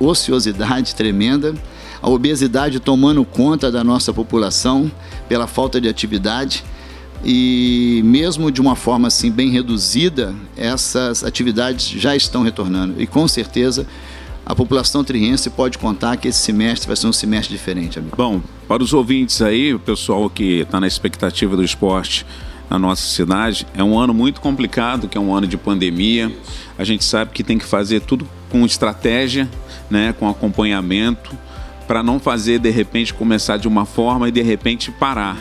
ociosidade 0.00 0.94
tremenda, 0.94 1.54
a 2.02 2.10
obesidade 2.10 2.80
tomando 2.80 3.24
conta 3.24 3.70
da 3.70 3.84
nossa 3.84 4.12
população 4.12 4.90
pela 5.28 5.46
falta 5.46 5.80
de 5.80 5.88
atividade 5.88 6.64
e 7.24 8.02
mesmo 8.04 8.50
de 8.50 8.60
uma 8.60 8.76
forma 8.76 9.08
assim 9.08 9.30
bem 9.30 9.50
reduzida, 9.50 10.34
essas 10.56 11.24
atividades 11.24 11.88
já 11.88 12.14
estão 12.14 12.42
retornando 12.42 13.00
e 13.00 13.06
com 13.06 13.26
certeza 13.26 13.86
a 14.46 14.54
população 14.54 15.02
triense 15.02 15.48
pode 15.48 15.78
contar 15.78 16.16
que 16.16 16.28
esse 16.28 16.38
semestre 16.38 16.86
vai 16.86 16.96
ser 16.96 17.06
um 17.06 17.12
semestre 17.12 17.54
diferente, 17.54 17.98
amigo. 17.98 18.16
Bom, 18.16 18.42
para 18.68 18.82
os 18.82 18.92
ouvintes 18.92 19.40
aí, 19.40 19.72
o 19.72 19.78
pessoal 19.78 20.28
que 20.28 20.60
está 20.60 20.78
na 20.78 20.86
expectativa 20.86 21.56
do 21.56 21.64
esporte 21.64 22.26
na 22.68 22.78
nossa 22.78 23.02
cidade, 23.02 23.66
é 23.74 23.84
um 23.84 23.98
ano 23.98 24.12
muito 24.12 24.40
complicado, 24.40 25.08
que 25.08 25.16
é 25.16 25.20
um 25.20 25.34
ano 25.34 25.46
de 25.46 25.56
pandemia. 25.56 26.32
A 26.78 26.84
gente 26.84 27.04
sabe 27.04 27.30
que 27.30 27.44
tem 27.44 27.58
que 27.58 27.64
fazer 27.64 28.00
tudo 28.00 28.26
com 28.50 28.64
estratégia, 28.64 29.48
né, 29.90 30.14
com 30.18 30.28
acompanhamento, 30.28 31.36
para 31.86 32.02
não 32.02 32.18
fazer 32.18 32.58
de 32.58 32.70
repente 32.70 33.12
começar 33.12 33.58
de 33.58 33.68
uma 33.68 33.84
forma 33.84 34.28
e 34.28 34.32
de 34.32 34.42
repente 34.42 34.90
parar. 34.90 35.36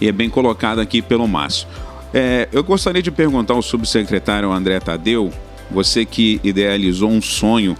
E 0.00 0.08
é 0.08 0.12
bem 0.12 0.28
colocado 0.28 0.80
aqui 0.80 1.00
pelo 1.00 1.26
Márcio. 1.26 1.68
É, 2.12 2.48
eu 2.52 2.62
gostaria 2.62 3.02
de 3.02 3.10
perguntar 3.10 3.54
ao 3.54 3.62
subsecretário 3.62 4.52
André 4.52 4.78
Tadeu, 4.80 5.32
você 5.70 6.04
que 6.04 6.40
idealizou 6.44 7.10
um 7.10 7.22
sonho 7.22 7.76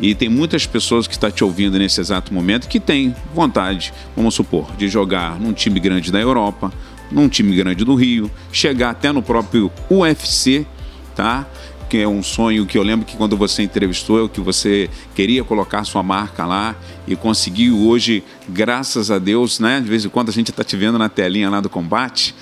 e 0.00 0.14
tem 0.14 0.28
muitas 0.28 0.66
pessoas 0.66 1.06
que 1.06 1.14
estão 1.14 1.30
te 1.30 1.42
ouvindo 1.42 1.78
nesse 1.78 2.00
exato 2.00 2.32
momento 2.32 2.68
que 2.68 2.78
têm 2.78 3.14
vontade, 3.34 3.92
vamos 4.16 4.34
supor, 4.34 4.70
de 4.76 4.88
jogar 4.88 5.38
num 5.38 5.52
time 5.52 5.80
grande 5.80 6.12
da 6.12 6.20
Europa, 6.20 6.72
num 7.10 7.28
time 7.28 7.56
grande 7.56 7.84
do 7.84 7.94
Rio, 7.94 8.30
chegar 8.52 8.90
até 8.90 9.10
no 9.10 9.22
próprio 9.22 9.70
UFC, 9.90 10.66
tá? 11.16 11.46
que 11.88 11.96
é 11.96 12.06
um 12.06 12.22
sonho 12.22 12.66
que 12.66 12.76
eu 12.76 12.82
lembro 12.82 13.06
que 13.06 13.16
quando 13.16 13.36
você 13.36 13.62
entrevistou, 13.62 14.28
que 14.28 14.40
você 14.40 14.90
queria 15.14 15.42
colocar 15.42 15.84
sua 15.84 16.02
marca 16.02 16.44
lá 16.44 16.76
e 17.08 17.16
conseguiu 17.16 17.78
hoje, 17.88 18.22
graças 18.48 19.10
a 19.10 19.18
Deus, 19.18 19.58
né? 19.58 19.80
De 19.80 19.88
vez 19.88 20.04
em 20.04 20.08
quando 20.08 20.28
a 20.28 20.32
gente 20.32 20.50
está 20.50 20.62
te 20.62 20.76
vendo 20.76 20.98
na 20.98 21.08
telinha 21.08 21.48
lá 21.48 21.60
do 21.60 21.68
combate. 21.68 22.34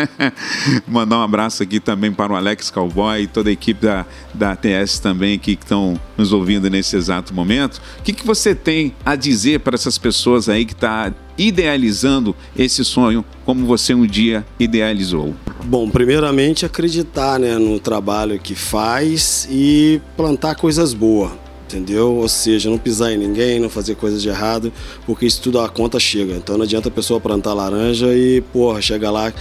Mandar 0.86 1.18
um 1.18 1.22
abraço 1.22 1.62
aqui 1.62 1.78
também 1.78 2.12
para 2.12 2.32
o 2.32 2.36
Alex 2.36 2.70
Cowboy 2.70 3.22
e 3.22 3.26
toda 3.26 3.50
a 3.50 3.52
equipe 3.52 3.80
da, 3.86 4.04
da 4.32 4.56
TS 4.56 4.98
também 4.98 5.38
que 5.38 5.52
estão 5.52 5.98
nos 6.16 6.32
ouvindo 6.32 6.68
nesse 6.68 6.96
exato 6.96 7.32
momento. 7.32 7.80
O 7.98 8.02
que, 8.02 8.12
que 8.12 8.26
você 8.26 8.54
tem 8.54 8.94
a 9.04 9.14
dizer 9.14 9.60
para 9.60 9.74
essas 9.74 9.98
pessoas 9.98 10.48
aí 10.48 10.64
que 10.64 10.72
estão 10.72 10.88
tá 10.88 11.12
idealizando 11.36 12.34
esse 12.56 12.84
sonho 12.84 13.24
como 13.44 13.66
você 13.66 13.94
um 13.94 14.06
dia 14.06 14.44
idealizou? 14.58 15.34
Bom, 15.64 15.88
primeiramente 15.88 16.64
acreditar 16.64 17.38
né, 17.38 17.56
no 17.58 17.78
trabalho 17.78 18.38
que 18.38 18.54
faz 18.54 19.48
e 19.50 20.00
plantar 20.16 20.54
coisas 20.54 20.92
boas, 20.94 21.32
entendeu? 21.74 22.14
Ou 22.14 22.28
seja, 22.28 22.70
não 22.70 22.78
pisar 22.78 23.12
em 23.12 23.18
ninguém, 23.18 23.58
não 23.58 23.68
fazer 23.68 23.96
coisas 23.96 24.22
de 24.22 24.28
errado, 24.28 24.72
porque 25.04 25.26
isso 25.26 25.40
tudo 25.42 25.58
a 25.60 25.68
conta 25.68 25.98
chega. 25.98 26.34
Então 26.34 26.56
não 26.56 26.64
adianta 26.64 26.88
a 26.88 26.92
pessoa 26.92 27.20
plantar 27.20 27.52
laranja 27.52 28.14
e, 28.14 28.40
porra, 28.52 28.80
chega 28.80 29.10
lá, 29.10 29.32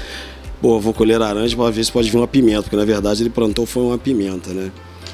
porra, 0.62 0.80
vou 0.80 0.94
colher 0.94 1.20
laranja 1.20 1.56
para 1.56 1.70
ver 1.70 1.84
se 1.84 1.92
pode 1.92 2.10
vir 2.10 2.18
uma 2.18 2.28
pimenta, 2.28 2.64
porque 2.64 2.76
na 2.76 2.86
verdade 2.86 3.22
ele 3.22 3.30
plantou 3.30 3.66
foi 3.66 3.84
uma 3.84 3.98
pimenta, 3.98 4.52
né? 4.52 4.72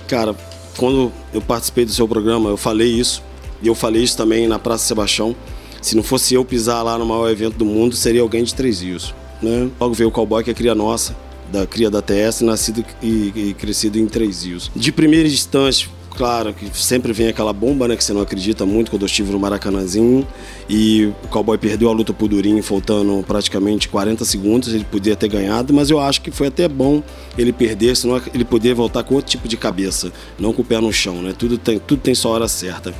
Cara, 0.07 0.35
quando 0.77 1.11
eu 1.33 1.41
participei 1.41 1.85
do 1.85 1.91
seu 1.91 2.07
programa, 2.07 2.49
eu 2.49 2.57
falei 2.57 2.87
isso, 2.87 3.21
e 3.61 3.67
eu 3.67 3.75
falei 3.75 4.01
isso 4.01 4.15
também 4.15 4.47
na 4.47 4.57
Praça 4.57 4.85
Sebastião. 4.85 5.35
Se 5.81 5.95
não 5.95 6.03
fosse 6.03 6.33
eu 6.33 6.43
pisar 6.43 6.83
lá 6.83 6.97
no 6.97 7.05
maior 7.05 7.29
evento 7.29 7.57
do 7.57 7.65
mundo, 7.65 7.95
seria 7.95 8.21
alguém 8.21 8.43
de 8.43 8.53
Três 8.53 8.81
Rios. 8.81 9.13
Né? 9.41 9.69
Logo 9.79 9.93
veio 9.93 10.09
o 10.09 10.11
cowboy, 10.11 10.43
que 10.43 10.51
é 10.51 10.53
cria 10.53 10.75
nossa, 10.75 11.15
da 11.51 11.65
cria 11.65 11.89
da 11.89 12.01
TS, 12.01 12.41
nascido 12.41 12.83
e, 13.01 13.31
e 13.35 13.55
crescido 13.57 13.97
em 13.97 14.05
Três 14.05 14.43
Rios. 14.43 14.69
De 14.75 14.91
primeira 14.91 15.27
instância, 15.27 15.87
claro 16.09 16.53
que 16.53 16.69
sempre 16.77 17.13
vem 17.13 17.27
aquela 17.27 17.53
bomba, 17.53 17.87
né? 17.87 17.95
Que 17.95 18.03
você 18.03 18.13
não 18.13 18.21
acredita 18.21 18.65
muito 18.65 18.91
quando 18.91 19.03
eu 19.03 19.05
estive 19.05 19.31
no 19.31 19.39
Maracanãzinho. 19.39 20.27
E 20.69 21.11
o 21.23 21.27
Cowboy 21.29 21.57
perdeu 21.57 21.89
a 21.89 21.93
luta 21.93 22.13
pro 22.13 22.27
Durinho, 22.27 22.61
faltando 22.61 23.23
praticamente 23.25 23.87
40 23.87 24.25
segundos. 24.25 24.73
Ele 24.73 24.83
podia 24.83 25.15
ter 25.15 25.27
ganhado, 25.27 25.73
mas 25.73 25.89
eu 25.89 25.99
acho 25.99 26.21
que 26.21 26.31
foi 26.31 26.47
até 26.47 26.67
bom 26.67 27.01
ele 27.37 27.53
perder, 27.53 27.95
senão 27.95 28.21
ele 28.33 28.45
poder 28.45 28.73
voltar 28.73 29.03
com 29.03 29.15
outro 29.15 29.29
tipo 29.31 29.47
de 29.47 29.55
cabeça, 29.55 30.11
não 30.37 30.51
com 30.51 30.61
o 30.61 30.65
pé 30.65 30.79
no 30.79 30.91
chão, 30.91 31.21
né? 31.21 31.33
Tudo 31.37 31.57
tem, 31.57 31.79
tudo 31.79 32.01
tem 32.01 32.13
sua 32.13 32.31
hora 32.31 32.47
certa. 32.47 32.93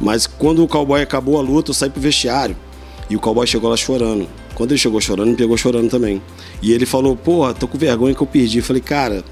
Mas 0.00 0.26
quando 0.26 0.62
o 0.62 0.68
Cowboy 0.68 1.00
acabou 1.00 1.38
a 1.38 1.42
luta, 1.42 1.70
eu 1.70 1.74
saí 1.74 1.90
pro 1.90 2.00
vestiário. 2.00 2.56
E 3.10 3.16
o 3.16 3.20
Cowboy 3.20 3.46
chegou 3.46 3.70
lá 3.70 3.76
chorando. 3.76 4.28
Quando 4.54 4.72
ele 4.72 4.78
chegou 4.78 5.00
chorando, 5.00 5.30
me 5.30 5.36
pegou 5.36 5.56
chorando 5.56 5.88
também. 5.88 6.20
E 6.60 6.72
ele 6.72 6.84
falou, 6.84 7.16
porra, 7.16 7.54
tô 7.54 7.66
com 7.66 7.78
vergonha 7.78 8.14
que 8.14 8.20
eu 8.20 8.26
perdi. 8.26 8.58
Eu 8.58 8.64
falei, 8.64 8.82
cara, 8.82 9.24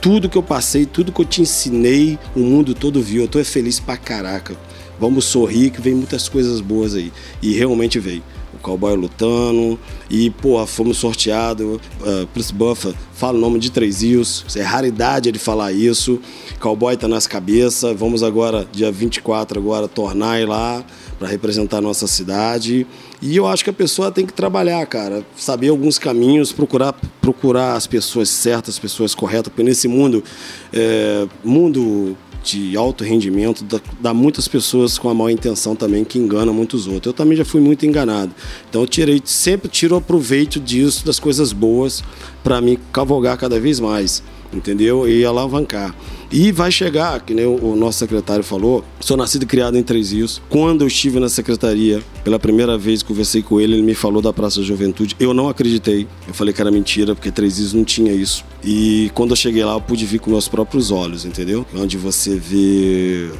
tudo 0.00 0.28
que 0.28 0.38
eu 0.38 0.42
passei, 0.42 0.86
tudo 0.86 1.12
que 1.12 1.20
eu 1.20 1.24
te 1.24 1.42
ensinei, 1.42 2.18
o 2.34 2.40
mundo 2.40 2.74
todo 2.74 3.02
viu. 3.02 3.22
Eu 3.22 3.28
tô 3.28 3.44
feliz 3.44 3.78
pra 3.78 3.96
caraca. 3.96 4.56
Vamos 4.98 5.24
sorrir 5.24 5.70
que 5.70 5.80
vem 5.80 5.94
muitas 5.94 6.28
coisas 6.28 6.60
boas 6.60 6.94
aí. 6.94 7.12
E 7.42 7.52
realmente 7.54 7.98
veio. 7.98 8.22
O 8.54 8.58
cowboy 8.58 8.94
lutando. 8.96 9.78
E, 10.08 10.30
porra, 10.30 10.66
fomos 10.66 10.98
sorteados. 10.98 11.76
Uh, 12.00 12.26
Chris 12.32 12.50
Buffer 12.50 12.94
fala 13.14 13.38
o 13.38 13.40
nome 13.40 13.58
de 13.58 13.70
Três 13.70 14.02
Rios. 14.02 14.44
É 14.56 14.62
raridade 14.62 15.28
ele 15.28 15.38
falar 15.38 15.72
isso. 15.72 16.20
Cowboy 16.60 16.96
tá 16.96 17.08
nas 17.08 17.26
cabeças. 17.26 17.96
Vamos 17.98 18.22
agora, 18.22 18.66
dia 18.72 18.90
24, 18.90 19.58
agora, 19.58 19.88
tornar 19.88 20.46
lá 20.46 20.84
para 21.18 21.28
representar 21.28 21.78
a 21.78 21.82
nossa 21.82 22.06
cidade. 22.06 22.86
E 23.20 23.36
eu 23.36 23.46
acho 23.46 23.62
que 23.62 23.68
a 23.68 23.74
pessoa 23.74 24.10
tem 24.10 24.24
que 24.24 24.32
trabalhar, 24.32 24.84
cara, 24.86 25.22
saber 25.36 25.68
alguns 25.68 25.98
caminhos, 25.98 26.50
procurar, 26.50 26.94
procurar 27.20 27.74
as 27.74 27.86
pessoas 27.86 28.30
certas, 28.30 28.76
as 28.76 28.78
pessoas 28.78 29.14
corretas, 29.14 29.48
porque 29.48 29.62
nesse 29.62 29.86
mundo, 29.86 30.24
é, 30.72 31.28
mundo 31.44 32.16
de 32.42 32.76
alto 32.76 33.04
rendimento 33.04 33.64
dá, 33.64 33.80
dá, 34.00 34.14
muitas 34.14 34.48
pessoas 34.48 34.98
com 34.98 35.08
a 35.08 35.14
má 35.14 35.30
intenção 35.30 35.76
também 35.76 36.04
que 36.04 36.18
enganam 36.18 36.52
muitos 36.52 36.86
outros. 36.86 37.06
Eu 37.06 37.12
também 37.12 37.36
já 37.36 37.44
fui 37.44 37.60
muito 37.60 37.84
enganado. 37.84 38.34
Então 38.68 38.80
eu 38.82 38.86
tirei, 38.86 39.20
sempre 39.24 39.68
tiro 39.68 40.00
proveito 40.00 40.58
disso, 40.58 41.04
das 41.04 41.18
coisas 41.18 41.52
boas, 41.52 42.02
para 42.42 42.60
me 42.60 42.78
cavalgar 42.92 43.36
cada 43.36 43.60
vez 43.60 43.78
mais, 43.78 44.22
entendeu? 44.52 45.08
E 45.08 45.24
alavancar. 45.24 45.94
E 46.32 46.52
vai 46.52 46.70
chegar, 46.70 47.20
que 47.20 47.34
nem 47.34 47.44
o 47.44 47.74
nosso 47.74 47.98
secretário 47.98 48.44
falou, 48.44 48.84
sou 49.00 49.16
nascido 49.16 49.42
e 49.42 49.46
criado 49.46 49.76
em 49.76 49.82
Três 49.82 50.12
Rios. 50.12 50.40
Quando 50.48 50.82
eu 50.82 50.86
estive 50.86 51.18
na 51.18 51.28
secretaria, 51.28 52.00
pela 52.22 52.38
primeira 52.38 52.78
vez 52.78 53.02
conversei 53.02 53.42
com 53.42 53.60
ele, 53.60 53.74
ele 53.74 53.82
me 53.82 53.94
falou 53.94 54.22
da 54.22 54.32
Praça 54.32 54.60
da 54.60 54.66
Juventude. 54.66 55.16
Eu 55.18 55.34
não 55.34 55.48
acreditei. 55.48 56.06
Eu 56.28 56.32
falei 56.32 56.54
que 56.54 56.60
era 56.60 56.70
mentira, 56.70 57.16
porque 57.16 57.32
Três 57.32 57.58
Rios 57.58 57.72
não 57.72 57.84
tinha 57.84 58.12
isso. 58.12 58.44
E 58.62 59.10
quando 59.12 59.30
eu 59.30 59.36
cheguei 59.36 59.64
lá, 59.64 59.72
eu 59.72 59.80
pude 59.80 60.06
ver 60.06 60.20
com 60.20 60.30
meus 60.30 60.46
próprios 60.46 60.92
olhos, 60.92 61.24
entendeu? 61.24 61.66
Onde 61.74 61.96
você 61.96 62.36
vê 62.36 63.30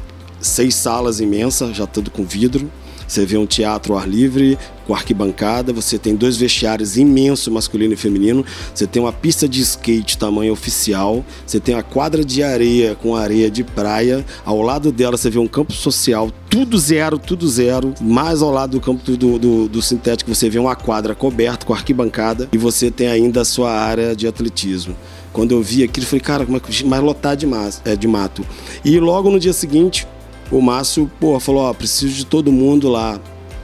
seis 0.41 0.75
salas 0.75 1.21
imensas, 1.21 1.77
já 1.77 1.87
tudo 1.87 2.11
com 2.11 2.25
vidro, 2.25 2.69
você 3.07 3.25
vê 3.25 3.37
um 3.37 3.45
teatro 3.45 3.93
ao 3.93 3.99
ar 3.99 4.07
livre, 4.07 4.57
com 4.91 4.95
arquibancada, 4.95 5.71
você 5.71 5.97
tem 5.97 6.15
dois 6.15 6.35
vestiários 6.35 6.97
imensos, 6.97 7.47
masculino 7.47 7.93
e 7.93 7.97
feminino, 7.97 8.45
você 8.75 8.85
tem 8.85 9.01
uma 9.01 9.13
pista 9.13 9.47
de 9.47 9.61
skate 9.61 10.17
tamanho 10.17 10.51
oficial, 10.51 11.23
você 11.47 11.61
tem 11.61 11.75
a 11.75 11.81
quadra 11.81 12.25
de 12.25 12.43
areia 12.43 12.93
com 12.93 13.15
areia 13.15 13.49
de 13.49 13.63
praia, 13.63 14.25
ao 14.43 14.61
lado 14.61 14.91
dela 14.91 15.15
você 15.15 15.29
vê 15.29 15.39
um 15.39 15.47
campo 15.47 15.71
social, 15.71 16.29
tudo 16.49 16.77
zero, 16.77 17.17
tudo 17.17 17.47
zero, 17.47 17.93
mais 18.01 18.41
ao 18.41 18.51
lado 18.51 18.71
do 18.71 18.81
campo 18.81 19.15
do, 19.15 19.39
do, 19.39 19.69
do 19.69 19.81
sintético 19.81 20.35
você 20.35 20.49
vê 20.49 20.59
uma 20.59 20.75
quadra 20.75 21.15
coberta 21.15 21.65
com 21.65 21.73
arquibancada 21.73 22.49
e 22.51 22.57
você 22.57 22.91
tem 22.91 23.07
ainda 23.07 23.41
a 23.41 23.45
sua 23.45 23.71
área 23.71 24.13
de 24.13 24.27
atletismo. 24.27 24.93
Quando 25.31 25.53
eu 25.53 25.63
vi 25.63 25.83
aquilo, 25.83 26.05
eu 26.05 26.09
falei, 26.09 26.21
cara, 26.21 26.45
mas 26.85 26.99
é 26.99 27.01
lotar 27.01 27.37
de, 27.37 27.47
mas, 27.47 27.81
é, 27.85 27.95
de 27.95 28.09
mato. 28.09 28.45
E 28.83 28.99
logo 28.99 29.29
no 29.29 29.39
dia 29.39 29.53
seguinte, 29.53 30.05
o 30.51 30.61
Márcio, 30.61 31.09
pô, 31.17 31.39
falou, 31.39 31.61
ó, 31.61 31.73
preciso 31.73 32.13
de 32.13 32.25
todo 32.25 32.51
mundo 32.51 32.89
lá, 32.89 33.17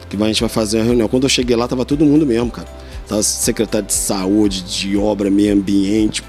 que 0.10 0.22
a 0.22 0.28
gente 0.28 0.40
vai 0.40 0.50
fazer 0.50 0.78
uma 0.78 0.86
reunião. 0.86 1.08
Quando 1.08 1.24
eu 1.24 1.30
cheguei 1.30 1.56
lá, 1.56 1.68
tava 1.68 1.86
todo 1.86 2.06
mundo 2.06 2.26
mesmo, 2.26 2.50
cara. 2.50 2.68
Tava 3.08 3.24
secretário 3.24 3.88
de 3.88 3.94
saúde, 3.94 4.64
de 4.64 4.98
obra, 4.98 5.30
meio 5.30 5.54
ambiente, 5.54 6.24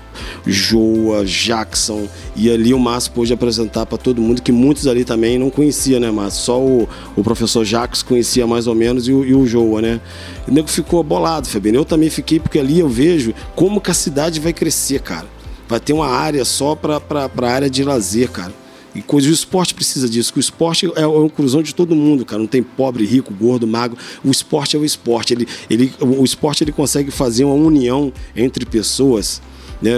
Joa, 0.47 1.25
Jackson. 1.25 2.07
E 2.37 2.51
ali 2.51 2.73
o 2.73 2.79
Márcio 2.79 3.13
pôde 3.13 3.33
apresentar 3.33 3.85
para 3.85 3.99
todo 3.99 4.23
mundo, 4.23 4.41
que 4.41 4.53
muitos 4.53 4.87
ali 4.87 5.05
também 5.05 5.39
não 5.39 5.51
conhecia, 5.51 5.99
né, 5.99 6.11
Márcio? 6.11 6.41
Só 6.43 6.61
o, 6.61 6.89
o 7.17 7.23
professor 7.25 7.65
Jackson 7.65 8.07
conhecia 8.07 8.47
mais 8.47 8.67
ou 8.67 8.75
menos 8.75 9.09
e 9.09 9.13
o, 9.13 9.25
e 9.25 9.35
o 9.35 9.45
Joa, 9.47 9.83
né? 9.83 10.01
E 10.47 10.51
o 10.51 10.55
nego 10.55 10.69
ficou 10.69 11.03
bolado, 11.03 11.49
Febino. 11.49 11.79
Eu 11.79 11.85
também 11.85 12.11
fiquei, 12.11 12.39
porque 12.39 12.59
ali 12.59 12.79
eu 12.79 12.89
vejo 12.89 13.35
como 13.57 13.81
que 13.81 13.91
a 13.91 13.95
cidade 13.95 14.39
vai 14.39 14.53
crescer, 14.53 15.01
cara. 15.01 15.27
Vai 15.69 15.81
ter 15.81 15.93
uma 15.93 16.07
área 16.07 16.45
só 16.45 16.75
para 16.75 17.01
a 17.37 17.51
área 17.51 17.69
de 17.69 17.83
lazer, 17.83 18.31
cara. 18.31 18.53
E 18.95 19.03
coisa, 19.03 19.29
o 19.29 19.33
esporte 19.33 19.75
precisa 19.75 20.09
disso, 20.09 20.33
que 20.33 20.39
o 20.39 20.41
esporte 20.41 20.91
é 20.97 21.07
uma 21.07 21.27
inclusão 21.27 21.63
de 21.63 21.75
todo 21.75 21.95
mundo, 21.95 22.25
cara. 22.25 22.41
Não 22.41 22.49
tem 22.49 22.63
pobre, 22.63 23.05
rico, 23.05 23.33
gordo, 23.35 23.67
magro. 23.67 23.97
O 24.25 24.31
esporte 24.31 24.77
é 24.77 24.79
o 24.79 24.85
esporte. 24.85 25.35
Ele, 25.35 25.47
ele, 25.69 25.93
o 26.01 26.25
esporte 26.25 26.65
ele 26.65 26.73
consegue 26.73 27.11
fazer 27.11 27.45
uma 27.45 27.55
união 27.55 28.13
entre 28.35 28.65
pessoas. 28.65 29.41
Né? 29.81 29.93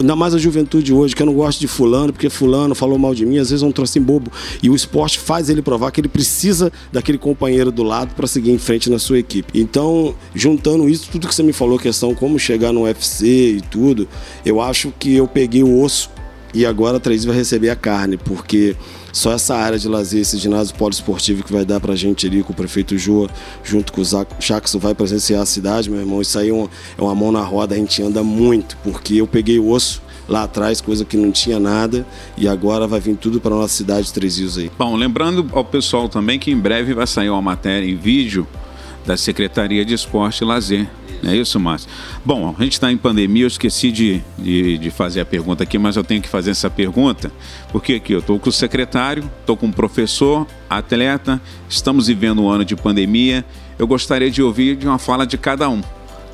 Ainda 0.00 0.16
mais 0.16 0.34
a 0.34 0.38
juventude 0.38 0.92
hoje, 0.92 1.14
que 1.14 1.22
eu 1.22 1.26
não 1.26 1.34
gosto 1.34 1.60
de 1.60 1.68
fulano, 1.68 2.12
porque 2.12 2.28
fulano 2.28 2.74
falou 2.74 2.98
mal 2.98 3.14
de 3.14 3.24
mim, 3.24 3.38
às 3.38 3.50
vezes 3.50 3.62
é 3.62 3.66
um 3.66 3.72
troço 3.72 4.00
bobo. 4.00 4.30
E 4.62 4.68
o 4.68 4.74
esporte 4.74 5.18
faz 5.18 5.48
ele 5.48 5.62
provar 5.62 5.90
que 5.90 6.00
ele 6.00 6.08
precisa 6.08 6.72
daquele 6.92 7.18
companheiro 7.18 7.70
do 7.70 7.82
lado 7.82 8.14
para 8.14 8.26
seguir 8.26 8.50
em 8.50 8.58
frente 8.58 8.90
na 8.90 8.98
sua 8.98 9.18
equipe. 9.18 9.58
Então, 9.58 10.14
juntando 10.34 10.88
isso, 10.88 11.08
tudo 11.10 11.28
que 11.28 11.34
você 11.34 11.42
me 11.42 11.52
falou, 11.52 11.78
questão 11.78 12.14
como 12.14 12.38
chegar 12.38 12.72
no 12.72 12.82
UFC 12.82 13.26
e 13.56 13.60
tudo, 13.60 14.08
eu 14.44 14.60
acho 14.60 14.92
que 14.98 15.14
eu 15.14 15.26
peguei 15.26 15.62
o 15.62 15.82
osso 15.82 16.10
e 16.54 16.64
agora 16.64 16.96
a 16.96 17.00
3 17.00 17.24
vai 17.24 17.36
receber 17.36 17.70
a 17.70 17.76
carne, 17.76 18.16
porque 18.16 18.76
só 19.12 19.32
essa 19.32 19.56
área 19.56 19.78
de 19.78 19.88
lazer, 19.88 20.22
esse 20.22 20.38
ginásio 20.38 20.74
poliesportivo 20.76 21.42
que 21.42 21.52
vai 21.52 21.64
dar 21.64 21.80
pra 21.80 21.94
gente 21.94 22.26
ali 22.26 22.42
com 22.42 22.52
o 22.52 22.56
prefeito 22.56 22.96
Joa, 22.96 23.28
junto 23.62 23.92
com 23.92 24.00
o 24.00 24.04
Jackson, 24.38 24.78
vai 24.78 24.94
presenciar 24.94 25.42
a 25.42 25.46
cidade, 25.46 25.90
meu 25.90 26.00
irmão. 26.00 26.20
Isso 26.20 26.38
aí 26.38 26.50
é 26.50 26.52
uma, 26.52 26.70
é 26.96 27.02
uma 27.02 27.14
mão 27.14 27.32
na 27.32 27.42
roda, 27.42 27.74
a 27.74 27.78
gente 27.78 28.02
anda 28.02 28.22
muito, 28.22 28.76
porque 28.82 29.14
eu 29.16 29.26
peguei 29.26 29.58
osso 29.58 30.02
lá 30.28 30.42
atrás, 30.42 30.80
coisa 30.80 31.04
que 31.04 31.16
não 31.16 31.32
tinha 31.32 31.58
nada, 31.58 32.06
e 32.36 32.46
agora 32.46 32.86
vai 32.86 33.00
vir 33.00 33.16
tudo 33.16 33.40
para 33.40 33.54
nossa 33.54 33.74
cidade 33.74 34.06
de 34.06 34.12
Três 34.12 34.38
Rios 34.38 34.58
aí. 34.58 34.70
Bom, 34.78 34.94
lembrando 34.94 35.48
ao 35.52 35.64
pessoal 35.64 36.08
também 36.08 36.38
que 36.38 36.50
em 36.50 36.58
breve 36.58 36.92
vai 36.92 37.06
sair 37.06 37.30
uma 37.30 37.40
matéria 37.40 37.88
em 37.88 37.96
vídeo 37.96 38.46
da 39.06 39.16
Secretaria 39.16 39.84
de 39.84 39.94
Esporte 39.94 40.44
e 40.44 40.46
Lazer 40.46 40.86
é 41.24 41.36
isso, 41.36 41.58
Márcio? 41.58 41.88
Bom, 42.24 42.54
a 42.56 42.62
gente 42.62 42.72
está 42.72 42.90
em 42.90 42.96
pandemia, 42.96 43.44
eu 43.44 43.48
esqueci 43.48 43.90
de, 43.90 44.22
de, 44.38 44.78
de, 44.78 44.90
fazer 44.90 45.20
a 45.20 45.24
pergunta 45.24 45.62
aqui, 45.62 45.78
mas 45.78 45.96
eu 45.96 46.04
tenho 46.04 46.22
que 46.22 46.28
fazer 46.28 46.50
essa 46.50 46.70
pergunta, 46.70 47.32
porque 47.72 47.94
aqui 47.94 48.12
eu 48.12 48.20
estou 48.20 48.38
com 48.38 48.48
o 48.48 48.52
secretário, 48.52 49.28
estou 49.40 49.56
com 49.56 49.66
o 49.66 49.72
professor, 49.72 50.46
atleta, 50.68 51.40
estamos 51.68 52.06
vivendo 52.06 52.42
um 52.42 52.48
ano 52.48 52.64
de 52.64 52.76
pandemia. 52.76 53.44
Eu 53.78 53.86
gostaria 53.86 54.30
de 54.30 54.42
ouvir 54.42 54.76
de 54.76 54.86
uma 54.86 54.98
fala 54.98 55.26
de 55.26 55.38
cada 55.38 55.68
um, 55.68 55.82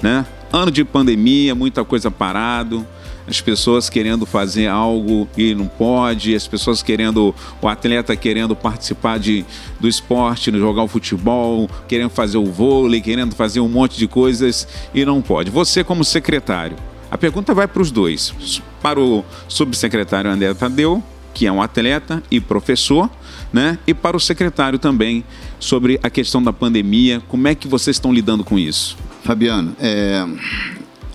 né? 0.02 0.26
Ano 0.52 0.70
de 0.70 0.84
pandemia, 0.84 1.54
muita 1.54 1.84
coisa 1.84 2.10
parado, 2.10 2.86
as 3.26 3.40
pessoas 3.40 3.88
querendo 3.88 4.26
fazer 4.26 4.66
algo 4.66 5.28
e 5.36 5.54
não 5.54 5.66
pode, 5.66 6.34
as 6.34 6.46
pessoas 6.46 6.82
querendo, 6.82 7.34
o 7.60 7.68
atleta 7.68 8.14
querendo 8.16 8.54
participar 8.54 9.18
de, 9.18 9.44
do 9.80 9.88
esporte, 9.88 10.50
jogar 10.58 10.82
o 10.82 10.88
futebol, 10.88 11.68
querendo 11.88 12.10
fazer 12.10 12.38
o 12.38 12.46
vôlei, 12.46 13.00
querendo 13.00 13.34
fazer 13.34 13.60
um 13.60 13.68
monte 13.68 13.96
de 13.96 14.06
coisas 14.06 14.68
e 14.94 15.04
não 15.04 15.22
pode. 15.22 15.50
Você, 15.50 15.82
como 15.82 16.04
secretário, 16.04 16.76
a 17.10 17.16
pergunta 17.16 17.54
vai 17.54 17.66
para 17.66 17.80
os 17.80 17.90
dois. 17.90 18.34
Para 18.82 19.00
o 19.00 19.24
subsecretário 19.48 20.30
André 20.30 20.52
Tadeu, 20.52 21.02
que 21.32 21.46
é 21.46 21.52
um 21.52 21.60
atleta 21.60 22.22
e 22.30 22.40
professor, 22.40 23.10
né? 23.52 23.78
E 23.86 23.92
para 23.92 24.16
o 24.16 24.20
secretário 24.20 24.78
também 24.78 25.24
sobre 25.58 25.98
a 26.02 26.08
questão 26.08 26.42
da 26.42 26.52
pandemia, 26.52 27.20
como 27.28 27.48
é 27.48 27.54
que 27.54 27.66
vocês 27.66 27.96
estão 27.96 28.12
lidando 28.12 28.44
com 28.44 28.58
isso? 28.58 28.96
Fabiano, 29.22 29.74
é, 29.80 30.24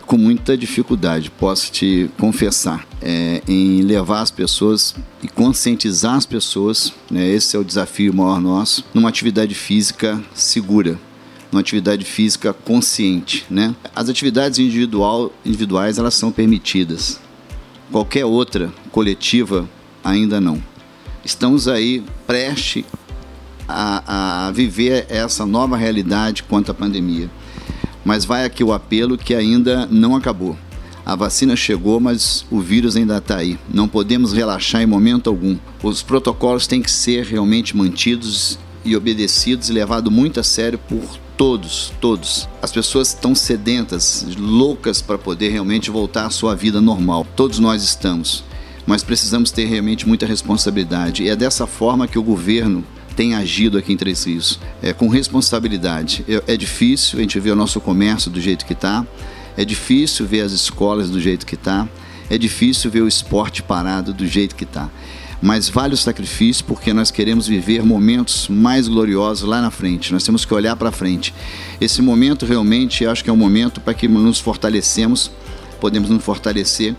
com 0.10 0.18
muita 0.18 0.58
dificuldade, 0.58 1.30
posso 1.30 1.72
te 1.72 2.10
confessar, 2.18 2.84
é, 3.00 3.44
em 3.48 3.84
levar 3.84 4.22
as 4.22 4.32
pessoas 4.32 4.96
e 5.22 5.28
conscientizar 5.28 6.16
as 6.16 6.26
pessoas, 6.26 6.92
né, 7.12 7.28
esse 7.28 7.56
é 7.56 7.60
o 7.60 7.64
desafio 7.64 8.12
maior 8.12 8.42
nosso, 8.42 8.84
numa 8.92 9.08
atividade 9.08 9.54
física 9.54 10.20
segura, 10.34 11.00
numa 11.52 11.62
atividade 11.62 12.06
física 12.06 12.52
consciente. 12.52 13.46
Né? 13.52 13.76
As 13.96 14.10
atividades 14.10 14.58
individual, 14.58 15.32
individuais 15.46 16.00
elas 16.00 16.16
são 16.16 16.32
permitidas, 16.32 17.20
qualquer 17.92 18.26
outra 18.26 18.74
coletiva 18.92 19.70
ainda 20.04 20.42
não. 20.42 20.60
Estamos 21.24 21.68
aí 21.68 22.04
prestes 22.26 22.84
a, 23.68 24.48
a 24.48 24.52
viver 24.52 25.06
essa 25.08 25.46
nova 25.46 25.78
realidade 25.78 26.42
quanto 26.42 26.72
à 26.72 26.74
pandemia. 26.74 27.30
Mas 28.04 28.26
vai 28.26 28.46
aqui 28.46 28.64
o 28.64 28.74
apelo 28.74 29.18
que 29.18 29.36
ainda 29.36 29.86
não 29.88 30.16
acabou. 30.16 30.58
A 31.06 31.16
vacina 31.16 31.56
chegou, 31.56 32.00
mas 32.00 32.46
o 32.52 32.60
vírus 32.60 32.96
ainda 32.96 33.18
está 33.18 33.38
aí. 33.38 33.58
Não 33.74 33.88
podemos 33.88 34.32
relaxar 34.32 34.82
em 34.82 34.86
momento 34.86 35.30
algum. 35.30 35.58
Os 35.82 36.04
protocolos 36.04 36.68
têm 36.68 36.82
que 36.82 36.92
ser 36.92 37.26
realmente 37.26 37.76
mantidos 37.76 38.60
e 38.86 38.96
obedecidos 38.96 39.70
e 39.70 39.74
levados 39.74 40.14
muito 40.14 40.40
a 40.40 40.44
sério 40.44 40.78
por 40.78 41.02
todos, 41.36 41.92
todos. 42.00 42.48
As 42.62 42.72
pessoas 42.72 43.08
estão 43.08 43.34
sedentas, 43.34 44.26
loucas 44.38 45.02
para 45.02 45.18
poder 45.18 45.50
realmente 45.50 45.90
voltar 45.90 46.26
à 46.26 46.30
sua 46.30 46.56
vida 46.56 46.80
normal. 46.80 47.26
Todos 47.36 47.60
nós 47.60 47.82
estamos. 47.82 48.44
Mas 48.86 49.04
precisamos 49.04 49.50
ter 49.50 49.66
realmente 49.66 50.08
muita 50.08 50.26
responsabilidade. 50.26 51.24
E 51.24 51.30
é 51.30 51.36
dessa 51.36 51.66
forma 51.66 52.08
que 52.08 52.20
o 52.20 52.24
governo 52.24 52.84
tem 53.20 53.36
agido 53.36 53.78
aqui 53.78 53.92
em 53.92 53.98
Três 53.98 54.24
Rios, 54.24 54.58
é, 54.82 54.94
com 54.94 55.10
responsabilidade. 55.10 56.24
É, 56.26 56.54
é 56.54 56.56
difícil 56.56 57.20
a 57.20 57.22
gente 57.22 57.38
ver 57.38 57.52
o 57.52 57.56
nosso 57.56 57.82
comércio 57.82 58.32
do 58.32 58.40
jeito 58.40 58.66
que 58.66 58.72
está, 58.72 59.06
é 59.58 59.66
difícil 59.66 60.26
ver 60.26 60.40
as 60.40 60.54
escolas 60.54 61.10
do 61.10 61.20
jeito 61.20 61.46
que 61.46 61.56
está, 61.56 61.86
é 62.30 62.38
difícil 62.38 62.90
ver 62.90 63.02
o 63.02 63.10
esporte 63.10 63.62
parado 63.62 64.14
do 64.14 64.26
jeito 64.26 64.56
que 64.56 64.64
está. 64.64 64.90
Mas 65.42 65.68
vale 65.68 65.96
o 65.96 65.98
sacrifício 65.98 66.64
porque 66.64 66.94
nós 66.94 67.12
queremos 67.12 67.46
viver 67.46 67.84
momentos 67.84 68.48
mais 68.48 68.88
gloriosos 68.88 69.46
lá 69.46 69.62
na 69.62 69.70
frente. 69.70 70.14
Nós 70.14 70.24
temos 70.24 70.46
que 70.46 70.54
olhar 70.54 70.78
para 70.78 70.90
frente. 70.90 71.34
Esse 71.82 72.02
momento 72.02 72.46
realmente 72.46 73.06
acho 73.06 73.22
que 73.22 73.30
é 73.30 73.34
um 73.34 73.36
momento 73.36 73.82
para 73.82 73.94
que 73.94 74.08
nos 74.08 74.40
fortalecemos, 74.40 75.30
podemos 75.82 76.10
nos 76.10 76.24
fortalecer 76.24 76.96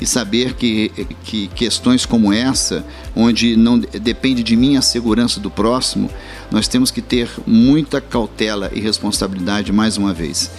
e 0.00 0.06
saber 0.06 0.54
que, 0.54 0.90
que 1.24 1.48
questões 1.48 2.06
como 2.06 2.32
essa, 2.32 2.84
onde 3.14 3.56
não 3.56 3.78
depende 3.78 4.42
de 4.42 4.56
mim 4.56 4.76
a 4.76 4.82
segurança 4.82 5.40
do 5.40 5.50
próximo, 5.50 6.10
nós 6.50 6.68
temos 6.68 6.90
que 6.90 7.02
ter 7.02 7.28
muita 7.46 8.00
cautela 8.00 8.70
e 8.72 8.80
responsabilidade 8.80 9.72
mais 9.72 9.96
uma 9.96 10.12
vez. 10.12 10.50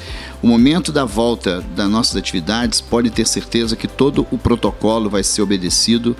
O 0.41 0.47
momento 0.47 0.91
da 0.91 1.05
volta 1.05 1.63
das 1.75 1.89
nossas 1.89 2.15
atividades 2.15 2.81
pode 2.81 3.09
ter 3.09 3.27
certeza 3.27 3.75
que 3.75 3.87
todo 3.87 4.27
o 4.31 4.37
protocolo 4.37 5.09
vai 5.09 5.23
ser 5.23 5.41
obedecido, 5.41 6.15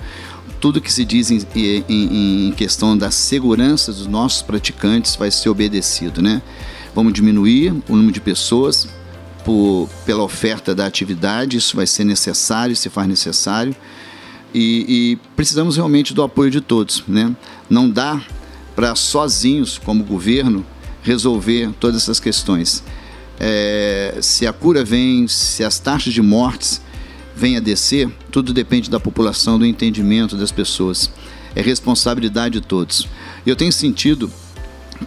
tudo 0.60 0.80
que 0.80 0.92
se 0.92 1.04
diz 1.04 1.30
em, 1.30 1.40
em, 1.56 2.48
em 2.48 2.52
questão 2.52 2.96
da 2.96 3.10
segurança 3.10 3.92
dos 3.92 4.06
nossos 4.06 4.42
praticantes 4.42 5.16
vai 5.16 5.30
ser 5.30 5.48
obedecido, 5.48 6.20
né? 6.20 6.42
Vamos 6.94 7.14
diminuir 7.14 7.70
o 7.88 7.96
número 7.96 8.12
de 8.12 8.20
pessoas, 8.20 8.86
por, 9.44 9.88
pela 10.04 10.22
oferta 10.22 10.74
da 10.74 10.86
atividade, 10.86 11.56
isso 11.56 11.76
vai 11.76 11.86
ser 11.86 12.04
necessário, 12.04 12.74
se 12.76 12.88
faz 12.88 13.08
necessário. 13.08 13.74
E, 14.52 14.84
e 14.88 15.18
precisamos 15.36 15.76
realmente 15.76 16.12
do 16.12 16.22
apoio 16.22 16.50
de 16.50 16.60
todos. 16.60 17.04
Né? 17.06 17.34
Não 17.68 17.88
dá 17.88 18.20
para 18.74 18.94
sozinhos, 18.94 19.78
como 19.78 20.04
governo, 20.04 20.64
resolver 21.02 21.70
todas 21.78 22.02
essas 22.02 22.20
questões. 22.20 22.82
É, 23.38 24.18
se 24.20 24.46
a 24.46 24.52
cura 24.52 24.84
vem, 24.84 25.26
se 25.26 25.64
as 25.64 25.78
taxas 25.78 26.12
de 26.12 26.20
mortes 26.20 26.80
vêm 27.34 27.56
a 27.56 27.60
descer, 27.60 28.08
tudo 28.30 28.52
depende 28.52 28.90
da 28.90 29.00
população, 29.00 29.58
do 29.58 29.64
entendimento 29.64 30.36
das 30.36 30.52
pessoas. 30.52 31.10
É 31.54 31.62
responsabilidade 31.62 32.60
de 32.60 32.66
todos. 32.66 33.08
Eu 33.46 33.56
tenho 33.56 33.72
sentido 33.72 34.30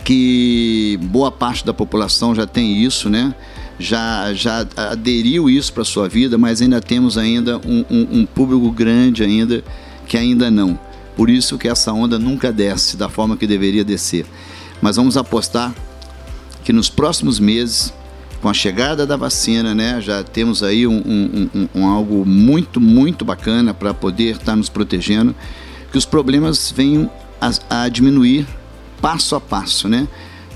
que 0.04 0.98
boa 1.04 1.32
parte 1.32 1.66
da 1.66 1.74
população 1.74 2.34
já 2.34 2.48
tem 2.48 2.84
isso, 2.84 3.10
né? 3.10 3.36
Já, 3.84 4.34
já 4.34 4.66
aderiu 4.78 5.50
isso 5.50 5.74
para 5.74 5.84
sua 5.84 6.08
vida, 6.08 6.38
mas 6.38 6.62
ainda 6.62 6.80
temos 6.80 7.18
ainda 7.18 7.58
um, 7.58 7.84
um, 7.90 8.20
um 8.20 8.26
público 8.26 8.72
grande 8.72 9.24
ainda 9.24 9.62
que 10.08 10.18
ainda 10.18 10.50
não. 10.50 10.80
Por 11.18 11.30
isso 11.30 11.58
que 11.58 11.68
essa 11.68 11.92
onda 11.92 12.18
nunca 12.18 12.52
desce 12.52 12.96
da 12.96 13.10
forma 13.10 13.36
que 13.36 13.46
deveria 13.46 13.84
descer. 13.84 14.26
Mas 14.82 14.96
vamos 14.96 15.18
apostar 15.18 15.76
que 16.64 16.72
nos 16.72 16.90
próximos 16.90 17.40
meses, 17.40 17.94
com 18.42 18.48
a 18.48 18.54
chegada 18.54 19.06
da 19.06 19.18
vacina, 19.18 19.76
né, 19.76 20.00
já 20.00 20.24
temos 20.24 20.64
aí 20.64 20.88
um, 20.88 21.50
um, 21.54 21.68
um 21.76 21.86
algo 21.86 22.26
muito, 22.26 22.80
muito 22.80 23.26
bacana 23.26 23.74
para 23.74 23.94
poder 23.94 24.36
estar 24.36 24.46
tá 24.46 24.56
nos 24.56 24.70
protegendo, 24.70 25.36
que 25.92 25.98
os 25.98 26.06
problemas 26.06 26.72
venham 26.72 27.12
a, 27.42 27.84
a 27.84 27.90
diminuir 27.90 28.48
passo 29.02 29.36
a 29.36 29.42
passo, 29.42 29.90
né? 29.90 30.08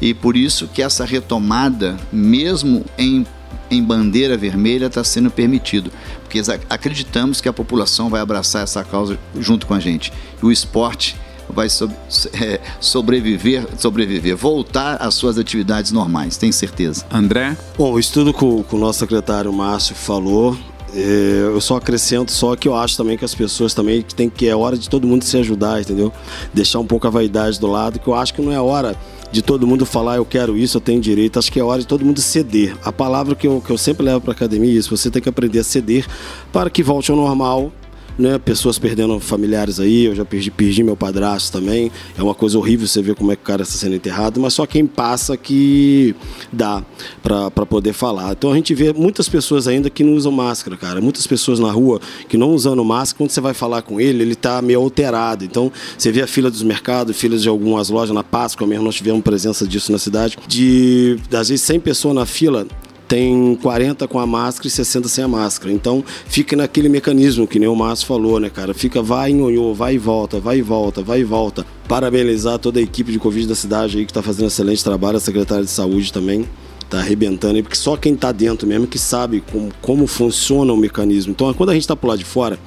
E 0.02 0.14
por 0.14 0.38
isso 0.38 0.68
que 0.68 0.82
essa 0.82 1.06
retomada, 1.06 1.98
mesmo 2.12 2.86
em, 2.98 3.26
em 3.70 3.84
bandeira 3.84 4.38
vermelha, 4.38 4.88
está 4.88 5.04
sendo 5.04 5.32
permitido, 5.32 5.92
porque 6.24 6.42
acreditamos 6.70 7.42
que 7.42 7.50
a 7.50 7.54
população 7.54 8.10
vai 8.10 8.22
abraçar 8.22 8.64
essa 8.64 8.84
causa 8.84 9.18
junto 9.40 9.66
com 9.66 9.74
a 9.74 9.80
gente. 9.80 10.12
E 10.42 10.46
o 10.46 10.52
esporte 10.52 11.16
vai 11.50 11.70
so, 11.70 11.90
é, 12.34 12.60
sobreviver, 12.80 13.66
sobreviver, 13.78 14.36
voltar 14.36 14.96
às 14.96 15.16
suas 15.16 15.38
atividades 15.38 15.92
normais, 15.92 16.38
tenho 16.38 16.54
certeza. 16.54 17.06
André? 17.12 17.58
Bom, 17.78 17.94
o 17.94 18.00
estudo 18.00 18.34
que 18.34 18.44
o, 18.44 18.64
que 18.64 18.76
o 18.76 18.78
nosso 18.78 19.00
secretário 19.00 19.52
Márcio 19.54 19.96
falou 19.96 20.58
é, 20.94 21.42
eu 21.44 21.60
só 21.60 21.76
acrescento 21.76 22.32
só 22.32 22.56
que 22.56 22.68
eu 22.68 22.76
acho 22.76 22.96
também 22.96 23.18
que 23.18 23.26
as 23.26 23.36
pessoas 23.36 23.74
também 23.74 24.02
tem 24.02 24.30
que 24.30 24.48
é 24.48 24.56
hora 24.56 24.78
de 24.78 24.90
todo 24.90 25.06
mundo 25.08 25.24
se 25.24 25.38
ajudar, 25.38 25.82
entendeu? 25.82 26.14
Deixar 26.54 26.80
um 26.80 26.86
pouco 26.86 27.06
a 27.08 27.10
vaidade 27.10 27.60
do 27.60 27.68
lado, 27.68 28.00
que 28.00 28.08
eu 28.08 28.16
acho 28.16 28.34
que 28.34 28.42
não 28.42 28.52
é 28.52 28.60
hora 28.60 28.96
de 29.32 29.42
todo 29.42 29.68
mundo 29.68 29.86
falar 29.86 30.18
eu 30.18 30.26
quero 30.26 30.58
isso, 30.58 30.78
eu 30.78 30.82
tenho 30.82 31.02
direito. 31.02 31.38
Acho 31.40 31.52
que 31.52 31.60
é 31.60 31.64
hora 31.64 31.82
de 31.82 31.88
todo 31.88 32.06
mundo 32.06 32.22
ceder. 32.22 32.76
A 32.84 32.92
palavra 32.92 33.36
que 33.36 33.48
eu, 33.48 33.62
que 33.62 33.72
eu 33.72 33.78
sempre 33.78 34.06
levo 34.06 34.22
para 34.22 34.32
academia 34.32 34.72
é 34.72 34.76
isso: 34.76 34.96
você 34.96 35.10
tem 35.10 35.22
que 35.22 35.30
aprender 35.30 35.60
a 35.60 35.64
ceder 35.64 36.06
para 36.52 36.70
que 36.70 36.82
volte 36.82 37.12
ao 37.12 37.18
normal 37.18 37.72
né? 38.18 38.38
Pessoas 38.38 38.80
perdendo 38.80 39.20
familiares 39.20 39.80
aí, 39.80 40.06
eu 40.06 40.16
já 40.16 40.26
perdi, 40.26 40.50
perdi 40.50 40.84
meu 40.84 40.96
padrasto 40.96 41.52
também. 41.52 41.92
É 42.18 42.24
uma 42.24 42.34
coisa 42.34 42.58
horrível 42.58 42.88
você 42.88 43.02
ver 43.02 43.16
como 43.16 43.32
é 43.32 43.36
que 43.36 43.42
o 43.42 43.46
cara 43.46 43.64
está 43.64 43.78
sendo 43.78 43.96
enterrado, 43.96 44.40
mas 44.40 44.54
só 44.54 44.66
quem 44.66 44.86
passa 44.86 45.38
que 45.38 46.16
dá 46.52 46.84
para 47.22 47.66
poder 47.66 47.94
falar. 47.94 48.32
Então 48.32 48.52
a 48.52 48.56
gente 48.56 48.74
vê 48.74 48.94
muitas 48.94 49.30
pessoas 49.30 49.68
ainda 49.68 49.90
que 49.90 50.04
não 50.04 50.14
usam 50.14 50.32
máscara, 50.32 50.76
cara. 50.78 51.02
Muitas 51.02 51.28
pessoas 51.28 51.60
na 51.60 51.72
rua 51.72 52.00
que 52.28 52.38
não 52.38 52.52
usando 52.52 52.84
máscara, 52.84 53.18
quando 53.18 53.32
você 53.32 53.42
vai 53.42 53.54
falar 53.54 53.82
com 53.82 54.00
ele, 54.00 54.24
ele 54.24 54.36
tá 54.36 54.62
meio 54.62 54.80
alterado. 54.80 55.44
Então 55.46 55.72
você 55.98 56.12
vê 56.12 56.22
a 56.22 56.28
fila 56.28 56.50
dos 56.50 56.64
mercados, 56.64 57.16
filas 57.16 57.42
de 57.42 57.50
algumas 57.50 57.90
lojas 57.90 58.14
na 58.14 58.24
Páscoa 58.24 58.68
mesmo, 58.68 58.84
nós 58.84 58.96
tivemos 58.96 59.22
presença 59.22 59.68
disso 59.68 59.92
na 59.92 59.98
cidade, 59.98 60.38
de 60.48 61.18
às 61.32 61.50
vezes 61.50 61.62
100 61.66 61.80
pessoas 61.80 62.16
na 62.16 62.26
fila, 62.26 62.68
tem 63.08 63.56
40 63.62 64.08
com 64.08 64.20
a 64.20 64.28
máscara 64.28 64.68
e 64.68 64.72
60 64.72 65.08
sem 65.08 65.24
a 65.24 65.28
máscara. 65.28 65.72
Então 65.72 66.04
fica 66.28 66.56
naquele 66.56 66.90
mecanismo 66.90 67.48
que 67.48 67.60
nem 67.60 67.68
o 67.68 67.76
Márcio 67.76 68.06
falou, 68.08 68.40
né, 68.40 68.50
cara? 68.50 68.74
Fica 68.74 69.02
vai 69.02 69.32
em 69.32 69.42
onhô, 69.42 69.74
vai 69.74 69.96
e 69.96 69.98
volta, 69.98 70.40
vai 70.40 70.60
e 70.60 70.62
volta, 70.62 71.02
vai 71.02 71.22
e 71.22 71.24
volta. 71.24 71.66
Parabenizar 71.88 72.60
toda 72.60 72.80
a 72.80 72.84
equipe 72.84 73.12
de 73.12 73.20
Covid 73.20 73.48
da 73.48 73.56
cidade 73.56 73.98
aí 73.98 74.06
que 74.06 74.12
está 74.12 74.22
fazendo 74.22 74.48
excelente 74.48 74.84
trabalho, 74.84 75.18
a 75.18 75.22
secretária 75.22 75.64
de 75.64 75.72
saúde 75.72 76.12
também 76.12 76.46
tá 76.90 77.00
arrebentando 77.00 77.56
aí, 77.56 77.62
porque 77.62 77.76
só 77.76 77.98
quem 77.98 78.14
está 78.14 78.32
dentro 78.32 78.66
mesmo 78.66 78.88
que 78.88 78.98
sabe 78.98 79.44
como, 79.52 79.70
como 79.82 80.08
funciona 80.08 80.72
o 80.72 80.78
mecanismo. 80.78 81.32
Então, 81.32 81.54
quando 81.54 81.70
a 81.70 81.74
gente 81.74 81.84
está 81.84 81.96
por 81.96 82.08
lá 82.08 82.16
de 82.16 82.24
fora, 82.24 82.58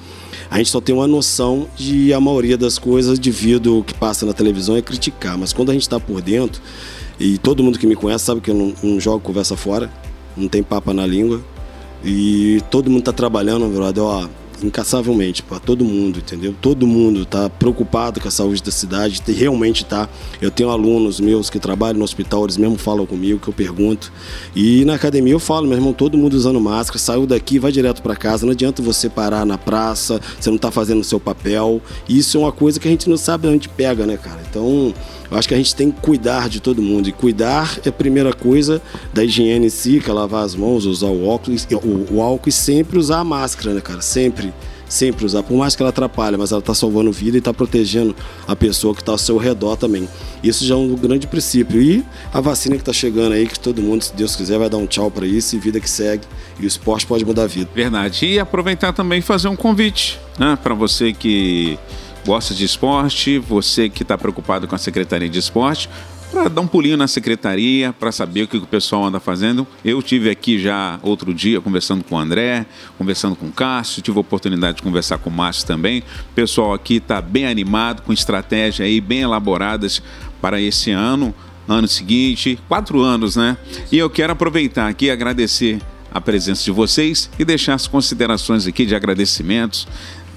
a 0.49 0.57
gente 0.57 0.69
só 0.69 0.79
tem 0.79 0.93
uma 0.93 1.07
noção 1.07 1.67
de 1.75 2.13
a 2.13 2.19
maioria 2.19 2.57
das 2.57 2.77
coisas 2.77 3.17
devido 3.17 3.77
ao 3.77 3.83
que 3.83 3.93
passa 3.93 4.25
na 4.25 4.33
televisão 4.33 4.75
é 4.75 4.81
criticar, 4.81 5.37
mas 5.37 5.53
quando 5.53 5.71
a 5.71 5.73
gente 5.73 5.83
está 5.83 5.99
por 5.99 6.21
dentro, 6.21 6.61
e 7.19 7.37
todo 7.37 7.63
mundo 7.63 7.77
que 7.77 7.87
me 7.87 7.95
conhece 7.95 8.25
sabe 8.25 8.41
que 8.41 8.49
eu 8.49 8.55
não, 8.55 8.73
não 8.83 8.99
jogo 8.99 9.19
conversa 9.19 9.55
fora, 9.55 9.91
não 10.35 10.47
tem 10.47 10.63
papa 10.63 10.93
na 10.93 11.05
língua. 11.05 11.41
E 12.03 12.61
todo 12.71 12.89
mundo 12.89 13.03
tá 13.03 13.13
trabalhando, 13.13 13.67
brother, 13.67 14.03
ó, 14.03 14.27
incansavelmente 14.63 15.43
para 15.43 15.59
todo 15.59 15.83
mundo, 15.83 16.19
entendeu? 16.19 16.55
Todo 16.61 16.87
mundo 16.87 17.25
tá 17.25 17.49
preocupado 17.49 18.19
com 18.19 18.27
a 18.27 18.31
saúde 18.31 18.61
da 18.61 18.71
cidade, 18.71 19.21
realmente 19.27 19.85
tá. 19.85 20.07
Eu 20.41 20.51
tenho 20.51 20.69
alunos 20.69 21.19
meus 21.19 21.49
que 21.49 21.59
trabalham 21.59 21.99
no 21.99 22.03
hospital, 22.03 22.43
eles 22.43 22.57
mesmo 22.57 22.77
falam 22.77 23.05
comigo, 23.05 23.39
que 23.39 23.47
eu 23.47 23.53
pergunto. 23.53 24.11
E 24.55 24.85
na 24.85 24.95
academia 24.95 25.33
eu 25.33 25.39
falo, 25.39 25.67
meu 25.67 25.77
irmão, 25.77 25.93
todo 25.93 26.17
mundo 26.17 26.33
usando 26.33 26.59
máscara, 26.59 26.99
saiu 26.99 27.25
daqui, 27.25 27.59
vai 27.59 27.71
direto 27.71 28.01
para 28.01 28.15
casa, 28.15 28.45
não 28.45 28.53
adianta 28.53 28.81
você 28.81 29.09
parar 29.09 29.45
na 29.45 29.57
praça, 29.57 30.19
você 30.39 30.49
não 30.49 30.57
tá 30.57 30.71
fazendo 30.71 31.01
o 31.01 31.03
seu 31.03 31.19
papel. 31.19 31.81
Isso 32.07 32.37
é 32.37 32.39
uma 32.39 32.51
coisa 32.51 32.79
que 32.79 32.87
a 32.87 32.91
gente 32.91 33.09
não 33.09 33.17
sabe 33.17 33.47
onde 33.47 33.69
pega, 33.69 34.05
né, 34.05 34.17
cara? 34.17 34.41
Então, 34.49 34.93
eu 35.31 35.37
acho 35.37 35.47
que 35.47 35.53
a 35.53 35.57
gente 35.57 35.73
tem 35.73 35.89
que 35.89 36.01
cuidar 36.01 36.49
de 36.49 36.59
todo 36.59 36.81
mundo. 36.81 37.07
E 37.07 37.11
cuidar 37.13 37.79
é 37.85 37.89
a 37.89 37.91
primeira 37.91 38.33
coisa 38.33 38.81
da 39.13 39.23
higiene 39.23 39.67
em 39.67 39.69
si, 39.69 40.01
que 40.01 40.09
é 40.09 40.13
lavar 40.13 40.43
as 40.43 40.55
mãos, 40.55 40.85
usar 40.85 41.07
o 41.07 41.25
óculos, 41.25 41.65
o, 41.71 42.15
o 42.15 42.21
álcool 42.21 42.49
e 42.49 42.51
sempre 42.51 42.99
usar 42.99 43.19
a 43.19 43.23
máscara, 43.23 43.73
né, 43.73 43.79
cara? 43.79 44.01
Sempre 44.01 44.50
sempre 44.91 45.25
usar, 45.25 45.41
por 45.41 45.55
mais 45.55 45.75
que 45.75 45.81
ela 45.81 45.89
atrapalhe, 45.89 46.35
mas 46.35 46.51
ela 46.51 46.59
está 46.59 46.73
salvando 46.73 47.11
vida 47.11 47.37
e 47.37 47.39
está 47.39 47.53
protegendo 47.53 48.15
a 48.45 48.55
pessoa 48.55 48.93
que 48.93 49.01
está 49.01 49.13
ao 49.13 49.17
seu 49.17 49.37
redor 49.37 49.77
também. 49.77 50.07
Isso 50.43 50.65
já 50.65 50.75
é 50.75 50.77
um 50.77 50.93
grande 50.95 51.27
princípio. 51.27 51.81
E 51.81 52.03
a 52.33 52.41
vacina 52.41 52.75
que 52.75 52.81
está 52.81 52.91
chegando 52.91 53.33
aí, 53.33 53.47
que 53.47 53.59
todo 53.59 53.81
mundo, 53.81 54.03
se 54.03 54.13
Deus 54.13 54.35
quiser, 54.35 54.59
vai 54.59 54.69
dar 54.69 54.77
um 54.77 54.85
tchau 54.85 55.09
para 55.09 55.25
isso 55.25 55.55
e 55.55 55.59
vida 55.59 55.79
que 55.79 55.89
segue. 55.89 56.23
E 56.59 56.65
o 56.65 56.67
esporte 56.67 57.05
pode 57.05 57.23
mudar 57.23 57.43
a 57.43 57.47
vida. 57.47 57.69
Verdade. 57.73 58.25
E 58.25 58.39
aproveitar 58.39 58.91
também 58.91 59.19
e 59.19 59.21
fazer 59.21 59.47
um 59.47 59.55
convite 59.55 60.19
né, 60.37 60.57
para 60.61 60.73
você 60.73 61.13
que 61.13 61.79
gosta 62.25 62.53
de 62.53 62.65
esporte, 62.65 63.39
você 63.39 63.89
que 63.89 64.03
está 64.03 64.17
preocupado 64.17 64.67
com 64.67 64.75
a 64.75 64.77
Secretaria 64.77 65.29
de 65.29 65.39
Esporte, 65.39 65.89
para 66.31 66.47
dar 66.47 66.61
um 66.61 66.67
pulinho 66.67 66.95
na 66.95 67.07
secretaria, 67.07 67.93
para 67.93 68.11
saber 68.11 68.43
o 68.43 68.47
que 68.47 68.57
o 68.57 68.65
pessoal 68.65 69.05
anda 69.05 69.19
fazendo. 69.19 69.67
Eu 69.83 70.01
tive 70.01 70.29
aqui 70.29 70.57
já 70.57 70.97
outro 71.03 71.33
dia 71.33 71.59
conversando 71.59 72.03
com 72.03 72.15
o 72.15 72.17
André, 72.17 72.65
conversando 72.97 73.35
com 73.35 73.47
o 73.47 73.51
Cássio, 73.51 74.01
tive 74.01 74.17
a 74.17 74.21
oportunidade 74.21 74.77
de 74.77 74.83
conversar 74.83 75.17
com 75.17 75.29
o 75.29 75.33
Márcio 75.33 75.67
também. 75.67 75.99
O 75.99 76.33
pessoal 76.33 76.73
aqui 76.73 76.95
está 76.95 77.21
bem 77.21 77.45
animado, 77.45 78.01
com 78.01 78.13
estratégias 78.13 78.87
aí 78.87 79.01
bem 79.01 79.19
elaboradas 79.19 80.01
para 80.39 80.59
esse 80.59 80.91
ano, 80.91 81.35
ano 81.67 81.87
seguinte, 81.87 82.57
quatro 82.67 83.01
anos, 83.01 83.35
né? 83.35 83.57
E 83.91 83.97
eu 83.97 84.09
quero 84.09 84.31
aproveitar 84.31 84.87
aqui 84.87 85.05
e 85.05 85.11
agradecer 85.11 85.79
a 86.13 86.21
presença 86.21 86.63
de 86.63 86.71
vocês 86.71 87.29
e 87.37 87.45
deixar 87.45 87.73
as 87.73 87.87
considerações 87.87 88.65
aqui 88.65 88.85
de 88.85 88.95
agradecimentos 88.95 89.87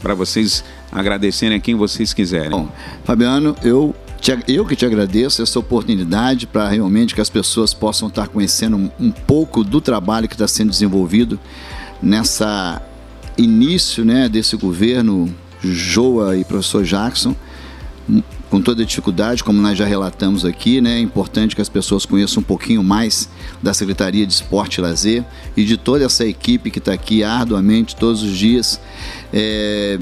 para 0.03 0.15
vocês 0.15 0.63
agradecerem 0.93 1.57
a 1.57 1.61
quem 1.61 1.75
vocês 1.75 2.13
quiserem. 2.13 2.51
Bom, 2.51 2.69
Fabiano, 3.05 3.57
eu 3.63 3.95
eu 4.49 4.65
que 4.65 4.75
te 4.75 4.87
agradeço 4.87 5.43
essa 5.43 5.59
oportunidade 5.59 6.47
para 6.47 6.69
realmente 6.69 7.15
que 7.15 7.21
as 7.21 7.29
pessoas 7.29 7.75
possam 7.75 8.09
estar 8.09 8.29
conhecendo 8.29 8.91
um, 8.99 9.11
pouco 9.11 9.63
do 9.63 9.81
trabalho 9.81 10.29
que 10.29 10.35
está 10.35 10.49
sendo 10.49 10.71
desenvolvido 10.71 11.39
nessa 12.03 12.81
início 13.37 14.05
né, 14.05 14.29
desse 14.29 14.57
governo 14.57 15.35
Joa 15.61 16.37
e 16.37 16.45
professor 16.45 16.85
Jackson 16.85 17.35
com 18.55 18.61
toda 18.61 18.83
a 18.83 18.87
dificuldade, 18.87 19.43
como 19.43 19.61
nós 19.61 19.77
já 19.77 19.85
relatamos 19.85 20.45
aqui, 20.45 20.81
né? 20.81 20.99
É 20.99 21.01
importante 21.01 21.57
que 21.57 21.63
as 21.63 21.69
pessoas 21.69 22.07
conheçam 22.07 22.41
um 22.41 22.45
pouquinho 22.45 22.85
mais 22.85 23.29
da 23.61 23.75
Secretaria 23.75 24.25
de 24.25 24.33
Esporte 24.33 24.77
e 24.77 24.81
Lazer 24.81 25.25
e 25.57 25.65
de 25.65 25.77
toda 25.77 26.05
essa 26.05 26.25
equipe 26.25 26.71
que 26.71 26.79
está 26.79 26.93
aqui 26.93 27.25
arduamente 27.25 27.97
todos 27.97 28.23
os 28.23 28.37
dias, 28.37 28.81
é, 29.33 29.99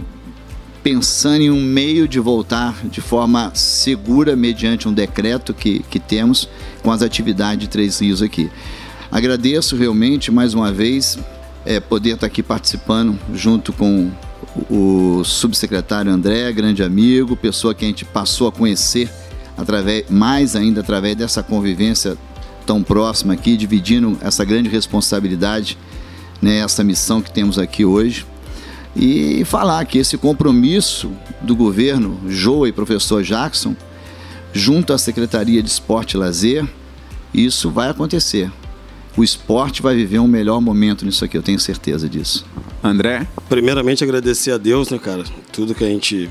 pensando 0.82 1.42
em 1.42 1.50
um 1.50 1.62
meio 1.62 2.08
de 2.08 2.18
voltar 2.18 2.76
de 2.84 3.00
forma 3.00 3.52
segura 3.54 4.34
mediante 4.34 4.88
um 4.88 4.92
decreto 4.92 5.54
que, 5.54 5.80
que 5.90 6.00
temos 6.00 6.48
com 6.82 6.90
as 6.90 7.02
atividades 7.02 7.60
de 7.60 7.68
Três 7.68 8.00
Rios 8.00 8.20
aqui. 8.20 8.50
Agradeço 9.10 9.76
realmente 9.76 10.30
mais 10.30 10.54
uma 10.54 10.72
vez 10.72 11.18
é, 11.64 11.78
poder 11.78 12.14
estar 12.14 12.26
aqui 12.26 12.42
participando 12.42 13.18
junto 13.32 13.72
com 13.72 14.10
o 14.68 15.22
subsecretário 15.24 16.10
André, 16.10 16.50
grande 16.52 16.82
amigo, 16.82 17.36
pessoa 17.36 17.74
que 17.74 17.84
a 17.84 17.88
gente 17.88 18.04
passou 18.04 18.48
a 18.48 18.52
conhecer 18.52 19.10
através, 19.56 20.04
mais 20.10 20.56
ainda 20.56 20.80
através 20.80 21.14
dessa 21.14 21.42
convivência 21.42 22.16
tão 22.66 22.82
próxima 22.82 23.34
aqui, 23.34 23.56
dividindo 23.56 24.18
essa 24.20 24.44
grande 24.44 24.68
responsabilidade, 24.68 25.78
né, 26.40 26.58
essa 26.58 26.82
missão 26.82 27.20
que 27.20 27.30
temos 27.30 27.58
aqui 27.58 27.84
hoje. 27.84 28.26
E 28.94 29.44
falar 29.44 29.84
que 29.86 29.98
esse 29.98 30.18
compromisso 30.18 31.10
do 31.40 31.56
governo, 31.56 32.20
Joa 32.28 32.68
e 32.68 32.72
professor 32.72 33.22
Jackson, 33.22 33.74
junto 34.52 34.92
à 34.92 34.98
Secretaria 34.98 35.62
de 35.62 35.68
Esporte 35.68 36.14
e 36.14 36.18
Lazer, 36.18 36.66
isso 37.32 37.70
vai 37.70 37.88
acontecer. 37.88 38.50
O 39.16 39.22
esporte 39.22 39.82
vai 39.82 39.94
viver 39.94 40.18
um 40.18 40.26
melhor 40.26 40.60
momento 40.60 41.04
nisso 41.04 41.24
aqui, 41.24 41.36
eu 41.36 41.42
tenho 41.42 41.58
certeza 41.58 42.08
disso. 42.08 42.44
André? 42.82 43.26
Primeiramente, 43.48 44.02
agradecer 44.02 44.52
a 44.52 44.58
Deus, 44.58 44.90
né, 44.90 44.98
cara? 44.98 45.24
Tudo 45.52 45.74
que 45.74 45.84
a 45.84 45.88
gente 45.88 46.30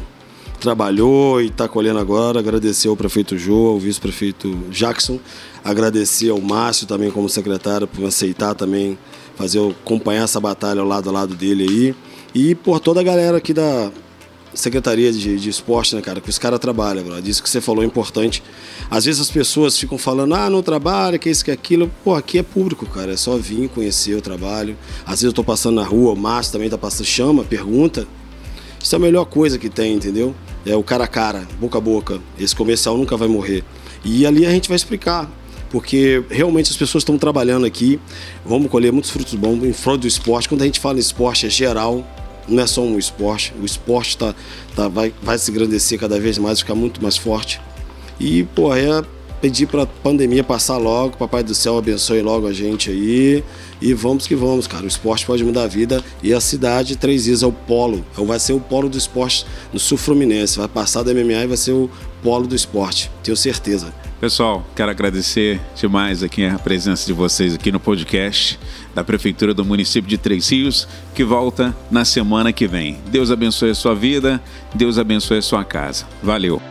trabalhou 0.60 1.42
e 1.42 1.48
está 1.48 1.68
colhendo 1.68 2.00
agora. 2.00 2.40
Agradecer 2.40 2.88
ao 2.88 2.96
prefeito 2.96 3.38
Jô, 3.38 3.70
ao 3.70 3.80
vice-prefeito 3.80 4.52
Jackson. 4.70 5.20
Agradecer 5.64 6.30
ao 6.30 6.40
Márcio 6.40 6.88
também 6.88 7.12
como 7.12 7.28
secretário 7.28 7.88
por 7.88 8.06
aceitar 8.06 8.54
também 8.54 8.98
fazer 9.36 9.60
acompanhar 9.60 10.24
essa 10.24 10.40
batalha 10.40 10.82
ao 10.82 10.88
lado 10.88 11.10
a 11.10 11.12
lado 11.12 11.36
dele 11.36 11.64
aí. 11.64 11.96
E 12.34 12.56
por 12.56 12.80
toda 12.80 13.02
a 13.02 13.04
galera 13.04 13.38
aqui 13.38 13.54
da 13.54 13.92
Secretaria 14.54 15.12
de, 15.12 15.38
de 15.38 15.50
Esporte, 15.50 15.96
né, 15.96 16.02
cara? 16.02 16.20
Que 16.20 16.30
os 16.30 16.38
caras 16.38 16.60
trabalham, 16.60 17.04
bro. 17.04 17.22
Disso 17.22 17.42
que 17.42 17.50
você 17.50 17.62
falou 17.62 17.84
é 17.84 17.86
importante. 17.88 18.44
Às 18.90 19.06
vezes 19.06 19.22
as 19.22 19.32
pessoas 19.32 19.78
ficam 19.78 19.98
falando, 19.98 20.34
ah, 20.36 20.50
não 20.50 20.62
trabalha, 20.62 21.18
que 21.18 21.30
isso, 21.30 21.44
que 21.44 21.52
aquilo. 21.52 21.92
Pô, 22.04 22.16
aqui 22.16 22.38
é 22.38 22.44
público, 22.44 22.86
cara. 22.86 23.14
É 23.14 23.18
só 23.18 23.38
vir 23.38 23.70
conhecer 23.70 24.16
o 24.16 24.22
trabalho. 24.22 24.78
Às 25.06 25.22
vezes 25.22 25.26
eu 25.26 25.34
tô 25.34 25.44
passando 25.44 25.76
na 25.76 25.84
rua, 25.84 26.14
o 26.14 26.16
Márcio 26.16 26.54
também 26.54 26.70
tá 26.70 26.78
passando, 26.78 27.06
chama, 27.06 27.44
pergunta. 27.44 28.08
Isso 28.82 28.96
é 28.96 28.98
a 28.98 29.00
melhor 29.00 29.26
coisa 29.26 29.58
que 29.58 29.70
tem, 29.70 29.94
entendeu? 29.94 30.36
É 30.66 30.76
o 30.76 30.84
cara 30.84 31.04
a 31.04 31.08
cara, 31.08 31.48
boca 31.60 31.78
a 31.78 31.82
boca. 31.82 32.20
Esse 32.40 32.56
comercial 32.56 32.98
nunca 32.98 33.16
vai 33.16 33.28
morrer. 33.28 33.64
E 34.04 34.26
ali 34.26 34.46
a 34.46 34.52
gente 34.52 34.68
vai 34.68 34.76
explicar 34.76 35.30
porque 35.70 36.22
realmente 36.30 36.70
as 36.70 36.76
pessoas 36.76 37.02
estão 37.02 37.18
trabalhando 37.18 37.66
aqui, 37.66 37.98
vamos 38.46 38.70
colher 38.70 38.92
muitos 38.92 39.10
frutos 39.10 39.34
bons 39.36 39.64
em 39.64 39.72
prol 39.72 39.98
do 39.98 40.06
esporte. 40.06 40.50
Quando 40.50 40.64
a 40.64 40.66
gente 40.66 40.82
fala 40.82 40.98
em 40.98 41.00
esporte, 41.00 41.46
é 41.46 41.50
geral, 41.50 42.06
não 42.48 42.62
é 42.62 42.68
só 42.68 42.82
um 42.82 42.98
esporte. 42.98 43.54
O 43.62 43.66
esporte 43.66 44.18
tá, 44.18 44.36
tá, 44.76 44.88
vai, 44.88 45.14
vai 45.22 45.38
se 45.38 45.52
engrandecer 45.52 46.00
cada 46.00 46.20
vez 46.20 46.38
mais, 46.38 46.60
ficar 46.60 46.76
muito 46.76 47.02
mais 47.02 47.18
forte. 47.18 47.62
E, 48.20 48.44
pô, 48.44 48.74
é 48.76 49.04
pedir 49.42 49.66
para 49.66 49.84
a 49.84 49.88
pandemia 49.88 50.44
passar 50.44 50.78
logo, 50.78 51.18
Papai 51.18 51.44
do 51.44 51.56
Céu 51.56 51.78
abençoe 51.78 52.22
logo 52.22 52.48
a 52.48 52.54
gente 52.54 52.92
aí. 52.92 53.44
E 53.82 53.94
vamos 53.94 54.28
que 54.28 54.36
vamos, 54.36 54.68
cara. 54.68 54.84
O 54.84 54.88
esporte 54.88 55.26
pode 55.26 55.44
mudar 55.44 55.64
a 55.64 55.68
vida. 55.68 56.04
E 56.22 56.34
a 56.34 56.40
cidade, 56.40 56.96
Três 56.96 57.26
Rios, 57.26 57.42
é 57.42 57.48
o 57.48 57.52
polo. 57.52 58.06
Vai 58.16 58.40
ser 58.40 58.54
o 58.54 58.60
polo 58.60 58.88
do 58.88 58.98
esporte 58.98 59.46
no 59.74 59.80
Sul 59.80 59.98
Fluminense. 59.98 60.60
Vai 60.60 60.68
passar 60.68 61.02
da 61.02 61.12
MMA 61.14 61.44
e 61.44 61.48
vai 61.48 61.58
ser 61.58 61.72
o 61.72 61.90
polo 62.22 62.46
do 62.46 62.56
esporte. 62.56 63.10
Tenho 63.24 63.36
certeza. 63.36 63.92
Pessoal, 64.20 64.64
quero 64.76 64.92
agradecer 64.92 65.60
demais 65.76 66.22
aqui 66.22 66.46
a 66.46 66.60
presença 66.60 67.08
de 67.08 67.14
vocês 67.14 67.56
aqui 67.56 67.72
no 67.72 67.80
podcast 67.80 68.60
da 68.94 69.04
Prefeitura 69.04 69.52
do 69.52 69.66
município 69.66 70.08
de 70.08 70.20
Três 70.20 70.50
Rios, 70.50 70.88
que 71.16 71.24
volta 71.24 71.76
na 71.90 72.06
semana 72.06 72.54
que 72.54 72.68
vem. 72.68 73.00
Deus 73.08 73.32
abençoe 73.32 73.72
a 73.72 73.76
sua 73.76 73.96
vida, 73.96 74.40
Deus 74.76 75.00
abençoe 75.00 75.40
a 75.40 75.42
sua 75.42 75.66
casa. 75.66 76.06
Valeu! 76.22 76.71